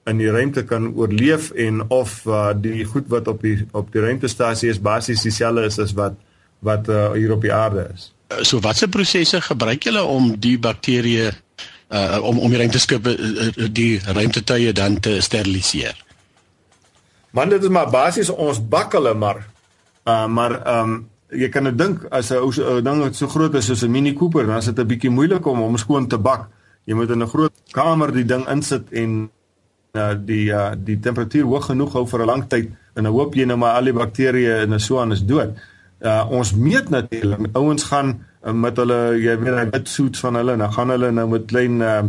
in 0.04 0.20
die 0.20 0.30
ruimte 0.30 0.64
kan 0.68 0.90
oorleef 0.94 1.50
en 1.50 1.84
of 1.88 2.22
uh, 2.26 2.52
die 2.56 2.84
goed 2.84 3.08
wat 3.12 3.28
op 3.28 3.42
die 3.42 3.56
op 3.72 3.92
die 3.92 4.02
ruimtestasie 4.04 4.68
is 4.70 4.80
basies 4.80 5.24
dieselfde 5.24 5.64
is 5.70 5.78
as 5.78 5.94
wat 5.96 6.18
wat 6.64 6.88
uh, 6.88 7.12
hier 7.12 7.32
op 7.32 7.42
die 7.44 7.52
aarde 7.52 7.88
is. 7.94 8.10
So 8.42 8.60
watse 8.64 8.88
prosesse 8.88 9.40
gebruik 9.40 9.84
julle 9.84 10.02
om 10.02 10.34
die 10.40 10.56
bakterieë 10.58 11.32
uh, 11.32 12.18
om 12.20 12.38
om 12.38 12.52
die 12.52 12.60
ruimteskip 12.60 13.06
uh, 13.08 13.16
die 13.72 14.00
ruimtetuie 14.04 14.72
dan 14.72 15.00
te 15.00 15.20
steriliseer? 15.24 15.96
Man 17.34 17.50
dit 17.50 17.62
is 17.62 17.72
maar 17.72 17.90
basies 17.90 18.30
ons 18.30 18.60
bak 18.60 18.94
hulle 18.96 19.14
maar 19.14 19.44
uh, 20.04 20.26
maar 20.26 20.60
ehm 20.60 20.94
um, 20.94 21.02
jy 21.34 21.48
kan 21.50 21.64
dit 21.66 21.78
dink 21.78 22.04
as 22.14 22.30
'n 22.30 22.84
ding 22.84 23.00
wat 23.02 23.16
so 23.16 23.26
groot 23.26 23.54
is 23.54 23.66
soos 23.66 23.82
'n 23.82 23.90
Mini 23.90 24.12
Cooper 24.14 24.46
dan 24.46 24.56
is 24.56 24.64
dit 24.70 24.78
'n 24.78 24.86
bietjie 24.86 25.10
moeilik 25.10 25.46
om 25.46 25.58
hom 25.58 25.76
skoon 25.76 26.06
te 26.08 26.18
bak. 26.18 26.48
Jy 26.84 26.94
moet 26.94 27.10
in 27.10 27.22
'n 27.22 27.28
groot 27.28 27.52
kamer 27.72 28.12
die 28.12 28.24
ding 28.24 28.48
insit 28.48 28.92
en 28.92 29.30
uh, 29.94 30.14
die 30.18 30.48
uh, 30.52 30.72
die 30.76 30.98
temperatuur 31.00 31.46
hoog 31.50 31.70
genoeg 31.70 31.92
hou 31.92 32.06
vir 32.06 32.20
'n 32.22 32.26
lang 32.26 32.44
tyd 32.48 32.72
en 32.94 33.04
dan 33.04 33.12
hoop 33.12 33.34
jy 33.34 33.44
nou 33.44 33.56
maar 33.56 33.78
al 33.78 33.90
die 33.90 33.96
bakterieë 33.96 34.62
en 34.64 34.80
so 34.80 34.98
aan 35.00 35.12
is 35.12 35.22
dood 35.22 35.54
uh, 36.00 36.24
ons 36.30 36.54
meet 36.54 36.90
natuurlik 36.90 37.48
ouens 37.52 37.84
gaan 37.90 38.18
uh, 38.44 38.52
met 38.52 38.76
hulle 38.76 39.18
jy 39.18 39.36
weet 39.38 39.58
hy 39.60 39.66
wit 39.70 39.88
suits 39.88 40.20
van 40.20 40.34
hulle 40.40 40.52
en 40.52 40.58
dan 40.58 40.72
gaan 40.72 40.90
hulle 40.90 41.10
nou 41.12 41.28
met 41.28 41.46
klein 41.46 41.80
uh, 41.80 42.02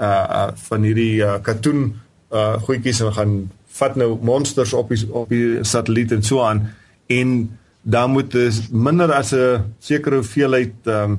uh, 0.00 0.24
uh 0.38 0.48
van 0.68 0.82
hierdie 0.82 1.22
uh, 1.22 1.38
katoen 1.42 1.94
uh 2.32 2.56
goedjies 2.66 3.00
en 3.00 3.12
gaan 3.12 3.36
vat 3.78 3.96
nou 3.96 4.18
monsters 4.22 4.72
op 4.72 4.88
die 4.88 5.00
op 5.12 5.28
die 5.28 5.64
satelliet 5.64 6.12
en 6.12 6.22
so 6.22 6.42
aan 6.42 6.66
en 7.06 7.38
dan 7.86 8.10
moet 8.10 8.32
dit 8.32 8.72
minder 8.72 9.12
as 9.12 9.32
'n 9.32 9.62
sekere 9.78 10.16
hoeveelheid 10.16 10.74
um, 10.84 11.18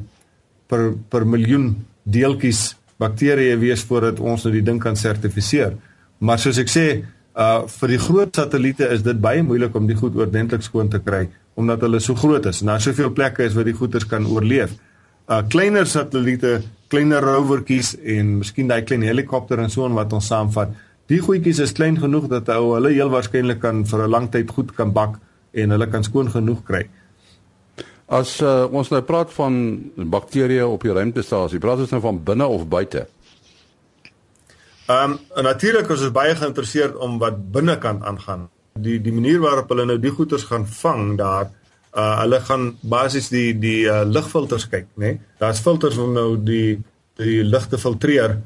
per 0.67 0.93
per 1.09 1.27
miljoen 1.27 1.85
deeltjies 2.03 2.75
bakterieë 2.99 3.57
wees 3.59 3.83
voordat 3.87 4.19
ons 4.19 4.43
nou 4.43 4.53
die 4.53 4.63
ding 4.63 4.79
kan 4.79 4.95
sertifiseer. 4.95 5.77
Maar 6.19 6.41
soos 6.41 6.57
ek 6.61 6.71
sê, 6.71 6.87
uh 7.37 7.67
vir 7.69 7.93
die 7.93 8.01
groot 8.01 8.33
satelliete 8.33 8.87
is 8.93 9.03
dit 9.05 9.19
baie 9.21 9.43
moeilik 9.45 9.75
om 9.77 9.85
die 9.85 9.97
goed 9.97 10.15
oordentlik 10.17 10.63
skoon 10.65 10.89
te 10.89 10.99
kry 11.03 11.27
omdat 11.57 11.81
hulle 11.85 11.99
so 12.01 12.13
groot 12.17 12.45
is 12.49 12.61
en 12.61 12.69
daar 12.71 12.81
soveel 12.81 13.09
plekke 13.17 13.45
is 13.45 13.55
waar 13.57 13.65
die 13.65 13.77
goeders 13.77 14.05
kan 14.09 14.25
oorleef. 14.29 14.73
Uh 15.29 15.41
kleiner 15.49 15.85
satelliete, 15.89 16.61
kleiner 16.89 17.21
rovertjies 17.25 17.95
en 18.15 18.37
miskien 18.41 18.69
daai 18.69 18.81
klein 18.85 19.05
helikopter 19.05 19.61
en 19.61 19.69
so 19.73 19.85
en 19.85 19.97
wat 19.97 20.13
ons 20.13 20.29
saamvat. 20.29 20.73
Die 21.07 21.19
goedjies 21.23 21.61
is 21.63 21.73
klein 21.77 21.97
genoeg 22.01 22.27
dat 22.31 22.49
ou 22.55 22.73
hulle 22.75 22.93
heel 22.93 23.11
waarskynlik 23.13 23.61
kan 23.61 23.85
vir 23.85 24.05
'n 24.05 24.09
lang 24.09 24.31
tyd 24.31 24.49
goed 24.51 24.73
kan 24.75 24.93
bak 24.93 25.19
en 25.53 25.69
hulle 25.71 25.87
kan 25.87 26.03
skoon 26.03 26.29
genoeg 26.29 26.63
kry. 26.63 26.87
As 28.07 28.41
uh, 28.41 28.67
ons 28.71 28.89
nou 28.89 29.01
praat 29.01 29.31
van 29.33 29.53
bakterieë 29.95 30.63
op 30.63 30.83
die 30.83 30.93
ruimtestasie, 30.93 31.59
praat 31.59 31.79
ons 31.79 31.91
nou 31.91 32.01
van 32.01 32.23
binne 32.23 32.47
of 32.47 32.67
buite? 32.67 33.07
Ehm 34.87 35.17
um, 35.35 35.43
natuurlik 35.43 35.89
is 35.91 36.01
ons 36.05 36.13
baie 36.15 36.35
geïnteresseerd 36.35 36.95
om 37.03 37.17
wat 37.19 37.39
binnekant 37.51 38.03
aangaan. 38.07 38.45
Die 38.79 39.01
die 39.03 39.11
manier 39.11 39.41
waarop 39.43 39.73
hulle 39.73 39.85
nou 39.89 39.97
die 39.99 40.13
goeters 40.15 40.45
gaan 40.47 40.63
vang 40.81 41.17
daar 41.19 41.49
uh 41.97 42.13
hulle 42.21 42.39
gaan 42.47 42.69
basies 42.81 43.27
die 43.33 43.57
die 43.59 43.81
uh, 43.83 44.05
lugfilters 44.07 44.67
kyk 44.71 44.87
nê? 44.95 45.09
Nee? 45.09 45.19
daar's 45.41 45.59
filters 45.65 45.97
om 45.97 46.13
nou 46.15 46.37
die 46.39 46.77
die 47.19 47.43
lug 47.43 47.67
te 47.67 47.77
filtreer 47.77 48.37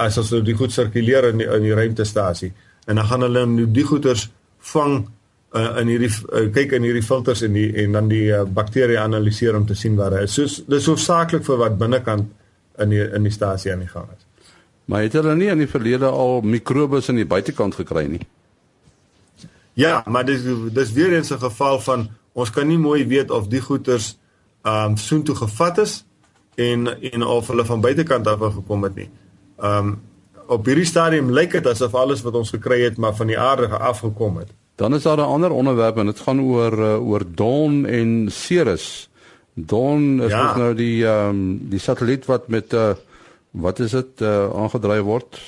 as 0.00 0.16
as 0.18 0.32
nou 0.32 0.40
die 0.40 0.56
goed 0.56 0.72
sirkuleer 0.72 1.28
in 1.28 1.44
die, 1.44 1.50
in 1.58 1.68
die 1.68 1.76
ruimtestasie. 1.76 2.52
En 2.86 2.96
dan 2.96 3.10
gaan 3.12 3.28
hulle 3.28 3.44
nou 3.46 3.68
die 3.68 3.84
goeters 3.84 4.30
vang 4.72 4.96
uh, 5.02 5.68
in 5.82 5.92
hierdie 5.92 6.12
uh, 6.32 6.48
kyk 6.56 6.72
in 6.78 6.88
hierdie 6.88 7.04
filters 7.04 7.44
en 7.44 7.52
die 7.52 7.68
en 7.84 8.00
dan 8.00 8.08
die 8.08 8.30
uh, 8.32 8.46
bakterieë 8.48 9.04
analiseer 9.04 9.60
om 9.60 9.68
te 9.68 9.76
sien 9.76 10.00
wat 10.00 10.16
daar 10.16 10.24
is. 10.24 10.40
So 10.40 10.72
dis 10.72 10.88
hoofsaaklik 10.88 11.44
vir 11.44 11.64
wat 11.66 11.80
binnekant 11.84 12.32
in 12.80 12.96
die 12.96 13.04
in 13.04 13.28
die 13.28 13.38
stasie 13.40 13.76
aan 13.76 13.84
die 13.84 13.92
gang 13.92 14.08
is 14.16 14.31
maar 14.84 15.02
het 15.02 15.12
hulle 15.12 15.34
nie 15.34 15.48
in 15.48 15.58
die 15.58 15.70
verlede 15.70 16.06
al 16.06 16.40
mikrobes 16.40 17.08
in 17.08 17.16
die 17.16 17.26
buitekant 17.26 17.74
gekry 17.74 18.06
nie 18.06 18.22
Ja, 19.72 20.02
maar 20.06 20.24
dis 20.24 20.42
dis 20.72 20.92
weer 20.92 21.12
eens 21.12 21.30
'n 21.30 21.38
geval 21.38 21.80
van 21.80 22.08
ons 22.32 22.50
kan 22.50 22.66
nie 22.66 22.78
mooi 22.78 23.06
weet 23.06 23.30
of 23.30 23.46
die 23.46 23.60
goeters 23.60 24.18
ehm 24.62 24.90
um, 24.90 24.96
soontoe 24.96 25.34
gevat 25.34 25.78
is 25.78 26.04
en 26.54 27.00
en 27.12 27.22
of 27.22 27.46
hulle 27.46 27.64
van 27.64 27.80
buitekant 27.80 28.26
af 28.26 28.54
gekom 28.54 28.82
het 28.82 28.94
nie. 28.94 29.10
Ehm 29.58 29.86
um, 29.86 30.00
op 30.46 30.66
hierdie 30.66 30.84
stadium 30.84 31.30
lyk 31.30 31.52
dit 31.52 31.66
asof 31.66 31.94
alles 31.94 32.22
wat 32.22 32.34
ons 32.34 32.50
gekry 32.50 32.82
het 32.82 32.96
maar 32.96 33.14
van 33.14 33.26
die 33.26 33.38
aarde 33.38 33.66
af 33.66 33.98
gekom 33.98 34.36
het. 34.36 34.48
Dan 34.74 34.94
is 34.94 35.02
daar 35.02 35.16
'n 35.16 35.20
ander 35.20 35.50
onderwerp 35.50 35.96
en 35.96 36.06
dit 36.06 36.20
gaan 36.20 36.40
oor 36.40 36.78
uh, 36.78 37.08
oor 37.08 37.22
Dawn 37.34 37.84
en 37.84 38.28
Ceres. 38.30 39.10
Dawn 39.54 40.20
is 40.20 40.30
ja. 40.30 40.56
nou 40.56 40.74
die 40.74 41.06
ehm 41.06 41.28
um, 41.28 41.68
die 41.68 41.80
satelliet 41.80 42.26
wat 42.26 42.48
met 42.48 42.72
uh, 42.72 42.90
wat 43.52 43.78
is 43.84 43.90
dit 43.90 44.20
uh, 44.24 44.48
aangedryf 44.56 45.02
word? 45.04 45.40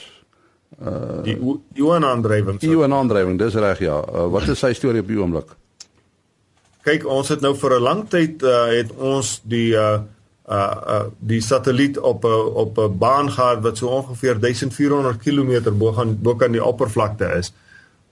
Uh 0.83 1.23
die 1.25 1.37
Ion-aandrywing. 1.81 2.61
Ion-aandrywing, 2.61 3.39
dis 3.39 3.55
reg 3.55 3.85
ja. 3.85 4.01
Uh, 4.05 4.27
wat 4.33 4.49
is 4.53 4.61
sy 4.61 4.73
storie 4.77 5.01
op 5.01 5.09
die 5.09 5.21
oomblik? 5.21 5.55
Kyk, 6.85 7.07
ons 7.09 7.31
het 7.33 7.41
nou 7.41 7.55
vir 7.57 7.79
'n 7.79 7.83
lang 7.83 8.03
tyd 8.13 8.43
uh, 8.43 8.67
het 8.69 8.93
ons 8.93 9.41
die 9.45 9.73
uh 9.73 10.03
uh, 10.45 10.77
uh 10.95 11.05
die 11.19 11.41
satelliet 11.41 11.99
op 11.99 12.25
'n 12.25 12.53
op 12.65 12.79
'n 12.79 12.99
baan 12.99 13.31
gehad 13.33 13.63
wat 13.63 13.77
so 13.79 13.89
ongeveer 13.89 14.41
1400 14.41 15.17
km 15.17 15.73
bo 15.73 15.93
gaan 15.93 16.19
bo 16.21 16.35
kan 16.37 16.53
die 16.53 16.65
oppervlakte 16.65 17.25
is. 17.39 17.53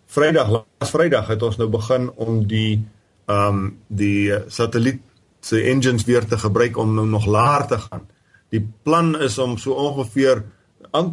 Vrydag 0.06 0.48
laas 0.50 0.90
Vrydag 0.90 1.26
het 1.26 1.42
ons 1.42 1.56
nou 1.56 1.68
begin 1.68 2.10
om 2.14 2.46
die 2.46 2.84
um 3.26 3.78
die 3.86 4.32
satelliet 4.48 5.00
se 5.40 5.62
engines 5.62 6.04
weer 6.04 6.24
te 6.24 6.38
gebruik 6.38 6.76
om 6.76 6.94
nou 6.94 7.06
nog 7.06 7.26
laer 7.26 7.66
te 7.66 7.78
gaan. 7.78 8.08
Die 8.52 8.62
plan 8.84 9.14
is 9.20 9.38
om 9.40 9.56
so 9.60 9.76
ongeveer 9.80 10.42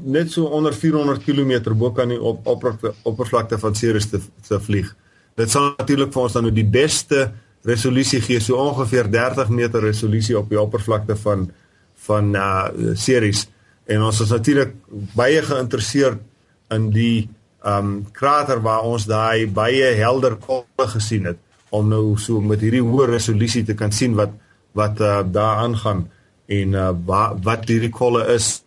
net 0.04 0.32
so 0.32 0.50
onder 0.52 0.74
400 0.76 1.24
km 1.24 1.74
bo 1.78 1.92
kan 1.96 2.12
die 2.12 2.20
op, 2.20 2.48
oppervlakte, 2.48 2.94
oppervlakte 3.08 3.60
van 3.62 3.76
Ceres 3.76 4.10
te, 4.12 4.20
te 4.48 4.60
vlieg. 4.60 4.90
Dit 5.40 5.52
sal 5.52 5.74
natuurlik 5.78 6.12
vir 6.12 6.26
ons 6.26 6.36
dan 6.36 6.50
nou 6.50 6.52
die 6.54 6.68
beste 6.68 7.30
resolusie 7.68 8.20
gee, 8.24 8.42
so 8.44 8.60
ongeveer 8.60 9.08
30 9.12 9.52
meter 9.56 9.84
resolusie 9.84 10.36
op 10.38 10.52
die 10.52 10.60
oppervlakte 10.60 11.16
van 11.20 11.50
van 12.10 12.36
uh 12.36 12.96
Ceres. 12.96 13.48
En 13.88 14.04
ons 14.08 14.22
is 14.24 14.32
natuurlik 14.32 14.76
baie 15.16 15.42
geïnteresseerd 15.44 16.22
in 16.76 16.90
die 16.96 17.30
um 17.68 18.06
krater 18.16 18.62
waar 18.64 18.88
ons 18.88 19.08
daai 19.08 19.48
baie 19.52 19.96
helder 20.00 20.38
kolle 20.40 20.88
gesien 20.94 21.28
het 21.28 21.40
om 21.76 21.90
nou 21.90 22.16
so 22.18 22.40
met 22.42 22.62
hierdie 22.64 22.84
hoë 22.84 23.10
resolusie 23.12 23.66
te 23.68 23.76
kan 23.76 23.92
sien 23.92 24.16
wat 24.16 24.32
wat 24.78 25.02
uh, 25.02 25.20
daar 25.26 25.64
aangaan 25.66 26.06
en 26.50 26.74
uh, 26.74 26.90
wat 27.06 27.40
wat 27.46 27.70
hierdie 27.70 27.94
kolle 27.94 28.26
is 28.34 28.60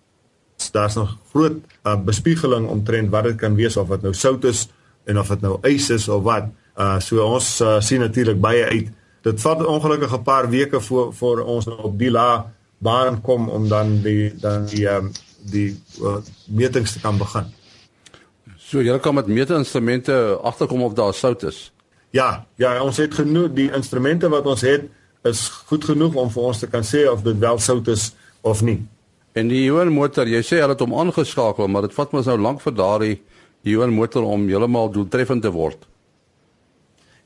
daar's 0.73 0.95
nog 0.95 1.17
groot 1.33 1.59
uh, 1.83 1.97
bespiegeling 1.99 2.69
omtrent 2.71 3.11
wat 3.11 3.25
dit 3.25 3.37
kan 3.41 3.55
wees 3.59 3.77
of 3.77 3.89
wat 3.91 4.03
nou 4.07 4.15
sout 4.15 4.45
is 4.47 4.69
en 5.05 5.19
of 5.19 5.29
dit 5.35 5.41
nou 5.43 5.59
ys 5.67 5.91
is 5.91 6.09
of 6.09 6.23
wat. 6.23 6.51
Uh 6.79 7.01
so 7.03 7.25
ons 7.27 7.49
uh, 7.61 7.81
sien 7.81 8.01
natuurlik 8.01 8.39
baie 8.41 8.65
uit. 8.65 8.93
Dit 9.27 9.41
vat 9.43 9.65
ongelukkig 9.67 10.15
'n 10.15 10.23
paar 10.23 10.49
weke 10.51 10.81
voor 10.81 11.13
voor 11.15 11.43
ons 11.43 11.67
op 11.67 11.99
die 11.99 12.11
la 12.11 12.53
baan 12.79 13.21
kom 13.21 13.49
om 13.49 13.69
dan 13.69 14.01
die 14.03 14.33
dan 14.41 14.67
die 14.67 14.87
um, 14.87 15.11
die 15.51 15.83
uh, 16.03 16.17
metings 16.47 16.93
te 16.93 17.01
kan 17.01 17.19
begin. 17.19 17.51
So 18.57 18.81
jy 18.81 18.99
kan 18.99 19.15
met 19.15 19.27
meetinstrumente 19.27 20.39
agterkom 20.43 20.83
of 20.83 20.95
daar 20.95 21.15
sout 21.15 21.43
is. 21.43 21.73
Ja, 22.11 22.47
ja, 22.55 22.83
ons 22.83 22.97
het 22.97 23.15
genoeg 23.15 23.53
die 23.53 23.71
instrumente 23.73 24.29
wat 24.29 24.47
ons 24.47 24.61
het 24.61 24.89
is 25.29 25.49
goed 25.69 25.85
genoeg 25.85 26.15
om 26.19 26.31
vir 26.31 26.43
ons 26.43 26.59
te 26.59 26.67
kan 26.67 26.83
sê 26.87 27.05
of 27.11 27.23
dit 27.23 27.39
wel 27.39 27.59
sout 27.59 27.89
is 27.89 28.11
of 28.43 28.63
nie. 28.63 28.81
En 29.33 29.49
die 29.49 29.65
Johan 29.65 29.93
motor, 29.95 30.29
jy 30.29 30.43
sê 30.45 30.59
hulle 30.61 30.75
het 30.75 30.83
hom 30.85 30.95
aangeskakel, 30.99 31.69
maar 31.69 31.87
dit 31.87 31.95
vat 31.97 32.13
mos 32.13 32.29
nou 32.29 32.37
lank 32.39 32.61
vir 32.61 32.75
daardie 32.77 33.15
Johan 33.63 33.95
motor 33.95 34.27
om 34.27 34.49
heeltemal 34.51 34.91
doeltreffend 34.93 35.43
te 35.47 35.53
word. 35.55 35.87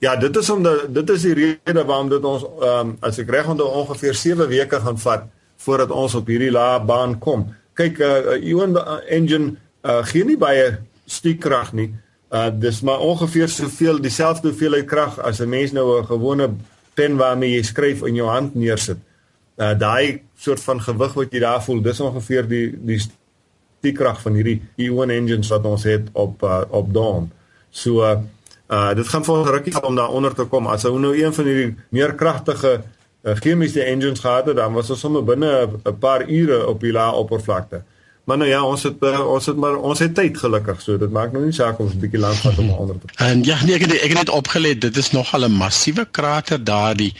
Ja, 0.04 0.12
dit 0.20 0.36
is 0.36 0.50
om 0.52 0.62
die, 0.62 0.74
dit 0.92 1.10
is 1.10 1.22
die 1.24 1.34
rede 1.34 1.84
waarom 1.88 2.10
dit 2.12 2.24
ons 2.24 2.44
ehm 2.44 2.92
um, 2.92 2.96
as 3.00 3.18
ek 3.18 3.30
reg 3.32 3.48
onthou 3.48 3.68
ongeveer 3.80 4.14
7 4.14 4.48
weke 4.50 4.80
gaan 4.84 4.98
vat 5.00 5.24
voordat 5.64 5.90
ons 5.90 6.14
op 6.18 6.28
hierdie 6.28 6.52
lae 6.52 6.82
baan 6.84 7.16
kom. 7.18 7.46
Kyk, 7.76 8.00
uh 8.04 8.36
Johan 8.44 8.76
uh, 8.76 8.98
engine 9.08 9.56
uh 9.82 10.02
gee 10.04 10.24
nie 10.28 10.36
baie 10.36 10.76
stuurkrag 11.08 11.72
nie. 11.72 11.88
Uh 12.28 12.50
dis 12.52 12.82
maar 12.84 13.00
ongeveer 13.00 13.48
soveel 13.48 14.02
dieselfde 14.04 14.52
hoeveelheid 14.52 14.86
krag 14.86 15.16
as 15.18 15.40
'n 15.40 15.48
mens 15.48 15.72
nou 15.72 15.98
'n 15.98 16.06
gewone 16.06 16.50
pen 16.96 17.20
waarmee 17.20 17.54
jy 17.54 17.62
skryf 17.68 18.02
in 18.08 18.18
jou 18.18 18.28
hand 18.32 18.56
neersit 18.58 19.02
uh, 19.56 19.72
daai 19.78 20.22
soort 20.36 20.60
van 20.60 20.80
gewig 20.80 21.14
wat 21.16 21.32
jy 21.32 21.40
daar 21.40 21.62
voel, 21.64 21.80
dis 21.84 22.00
ongeveer 22.00 22.48
die 22.48 22.66
die 22.76 23.00
die 23.84 23.92
krag 23.94 24.18
van 24.22 24.34
hierdie 24.34 24.58
E1 24.80 25.12
engines 25.14 25.50
wat 25.52 25.66
ons 25.68 25.84
het 25.86 26.08
op 26.12 26.42
uh, 26.42 26.62
op 26.74 26.92
Dawn. 26.94 27.30
So 27.70 28.02
uh, 28.04 28.16
uh 28.72 28.92
dit 28.98 29.08
gaan 29.08 29.24
vir 29.24 29.34
ons 29.36 29.50
rukkie 29.54 29.74
om 29.82 29.96
daar 29.96 30.12
onder 30.12 30.34
te 30.34 30.46
kom. 30.50 30.66
As 30.66 30.84
ou 30.88 30.96
nou 30.98 31.14
een 31.16 31.34
van 31.34 31.48
hierdie 31.48 31.74
meer 31.94 32.14
kragtige 32.18 32.72
uh, 32.80 33.36
chemiese 33.40 33.84
engines 33.84 34.24
gehad 34.24 34.50
het, 34.50 34.56
dan 34.56 34.74
was 34.74 34.90
ons 34.90 35.00
sommer 35.00 35.24
binne 35.24 35.52
'n 35.84 35.98
paar 36.00 36.26
ure 36.28 36.66
op 36.66 36.80
die 36.80 36.92
lae 36.92 37.12
oppervlakte. 37.14 37.82
Maar 38.26 38.40
nou 38.40 38.48
ja, 38.50 38.60
ons 38.66 38.82
het 38.82 39.02
uh, 39.06 39.20
ons 39.30 39.46
het 39.46 39.58
maar 39.62 39.76
ons 39.76 40.00
het 40.02 40.14
tyd 40.14 40.38
gelukkig, 40.38 40.80
so 40.82 40.98
dit 40.98 41.10
maak 41.14 41.30
nou 41.34 41.44
nie 41.44 41.54
saak 41.54 41.78
of 41.78 41.84
ons 41.84 41.94
'n 41.94 42.00
bietjie 42.02 42.18
lank 42.18 42.40
vat 42.42 42.58
om 42.58 42.70
onder 42.74 42.96
te. 42.98 43.12
En 43.22 43.44
ja, 43.46 43.58
nee, 43.64 43.74
ek 43.74 43.84
het 43.84 43.92
ek 43.94 44.14
het 44.14 44.18
net 44.18 44.32
opgelet, 44.34 44.80
dit 44.80 44.96
is 44.96 45.10
nog 45.14 45.30
al 45.34 45.46
'n 45.46 45.52
massiewe 45.52 46.06
krater 46.10 46.58
daardie 46.58 47.12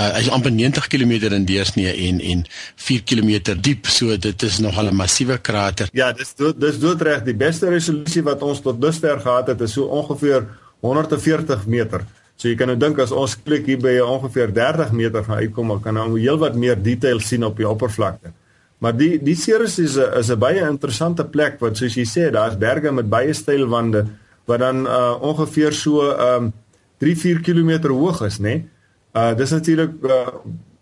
uh, 0.00 0.18
is 0.20 0.28
amper 0.28 0.52
90 0.52 0.86
km 0.86 1.32
in 1.32 1.44
deursnee 1.44 1.94
en 2.08 2.20
en 2.20 2.44
4 2.76 3.02
km 3.02 3.56
diep, 3.60 3.86
so 3.86 4.16
dit 4.16 4.42
is 4.42 4.58
nog 4.58 4.76
al 4.76 4.90
'n 4.92 4.96
massiewe 4.96 5.38
krater. 5.38 5.88
Ja, 5.92 6.12
dis 6.12 6.34
dis 6.56 6.78
doodreg 6.78 7.24
die 7.24 7.34
beste 7.34 7.68
resolusie 7.68 8.22
wat 8.22 8.42
ons 8.42 8.60
tot 8.60 8.80
dusver 8.80 9.20
gehad 9.20 9.46
het, 9.46 9.60
is 9.60 9.72
so 9.72 9.84
ongeveer 9.84 10.44
140 10.80 11.66
meter. 11.66 12.04
So 12.36 12.48
jy 12.48 12.54
kan 12.54 12.66
nou 12.66 12.76
dink 12.76 12.98
as 12.98 13.10
ons 13.12 13.36
klik 13.42 13.66
hier 13.66 13.78
by 13.78 13.98
ongeveer 14.00 14.52
30 14.52 14.92
meter 14.92 15.24
gaan 15.24 15.40
uitkom, 15.40 15.68
dan 15.68 15.80
kan 15.80 15.98
ons 16.04 16.20
heelwat 16.20 16.54
meer 16.54 16.82
detail 16.82 17.20
sien 17.20 17.44
op 17.44 17.56
die 17.56 17.68
oppervlakte. 17.68 18.32
Maar 18.80 18.96
die 18.96 19.18
die 19.20 19.36
Ceres 19.36 19.78
is 19.78 19.96
'n 19.96 20.18
is 20.18 20.30
'n 20.30 20.38
baie 20.38 20.60
interessante 20.68 21.24
plek 21.24 21.60
want 21.60 21.76
soos 21.76 21.94
jy 21.94 22.04
sê 22.04 22.30
daar's 22.30 22.56
berge 22.56 22.92
met 22.92 23.08
baie 23.08 23.32
steil 23.32 23.68
wande 23.68 24.06
wat 24.46 24.58
dan 24.58 24.86
uh, 24.86 25.16
ongeveer 25.20 25.72
so 25.72 26.00
um 26.10 26.52
3-4 26.98 27.40
km 27.42 27.88
hoog 27.88 28.22
is, 28.22 28.38
né? 28.38 28.48
Nee? 28.48 28.68
Uh 29.14 29.34
dis 29.34 29.50
natuurlik 29.50 29.90
uh, 30.02 30.28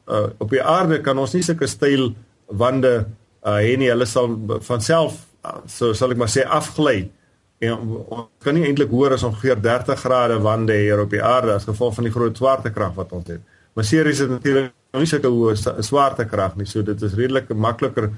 uh 0.06 0.28
op 0.38 0.50
die 0.50 0.62
aarde 0.62 1.00
kan 1.00 1.18
ons 1.18 1.32
nie 1.32 1.42
sulke 1.42 1.66
steil 1.66 2.14
wande 2.46 3.06
uh 3.42 3.58
hê 3.58 3.76
nie. 3.76 3.90
Hulle 3.90 4.06
sal 4.06 4.38
van 4.60 4.80
self 4.80 5.26
uh, 5.44 5.58
so 5.66 5.92
sal 5.92 6.10
ek 6.10 6.16
maar 6.16 6.30
sê 6.30 6.44
afgly. 6.46 7.10
En 7.58 7.72
ons 8.08 8.28
kan 8.38 8.54
nie 8.54 8.66
eintlik 8.68 8.90
hoor 8.90 9.12
as 9.12 9.22
ongeveer 9.26 9.60
30 9.60 9.98
grade 9.98 10.38
wande 10.38 10.74
hier 10.78 11.00
op 11.00 11.10
die 11.10 11.22
aarde 11.22 11.52
as 11.52 11.66
gevolg 11.66 11.94
van 11.94 12.04
die 12.04 12.12
groot 12.14 12.36
swaartekrag 12.36 12.94
wat 12.94 13.12
ons 13.12 13.28
het. 13.28 13.40
Maar 13.74 13.84
Ceres 13.84 14.20
is 14.20 14.28
natuurlik 14.28 14.72
nou 14.92 15.00
nie 15.02 15.10
sulke 15.10 15.30
hoë 15.32 15.54
swaartekrag 15.84 16.56
nie. 16.58 16.66
So 16.68 16.82
dit 16.86 17.02
is 17.02 17.16
redelik 17.18 17.48
makliker 17.54 18.10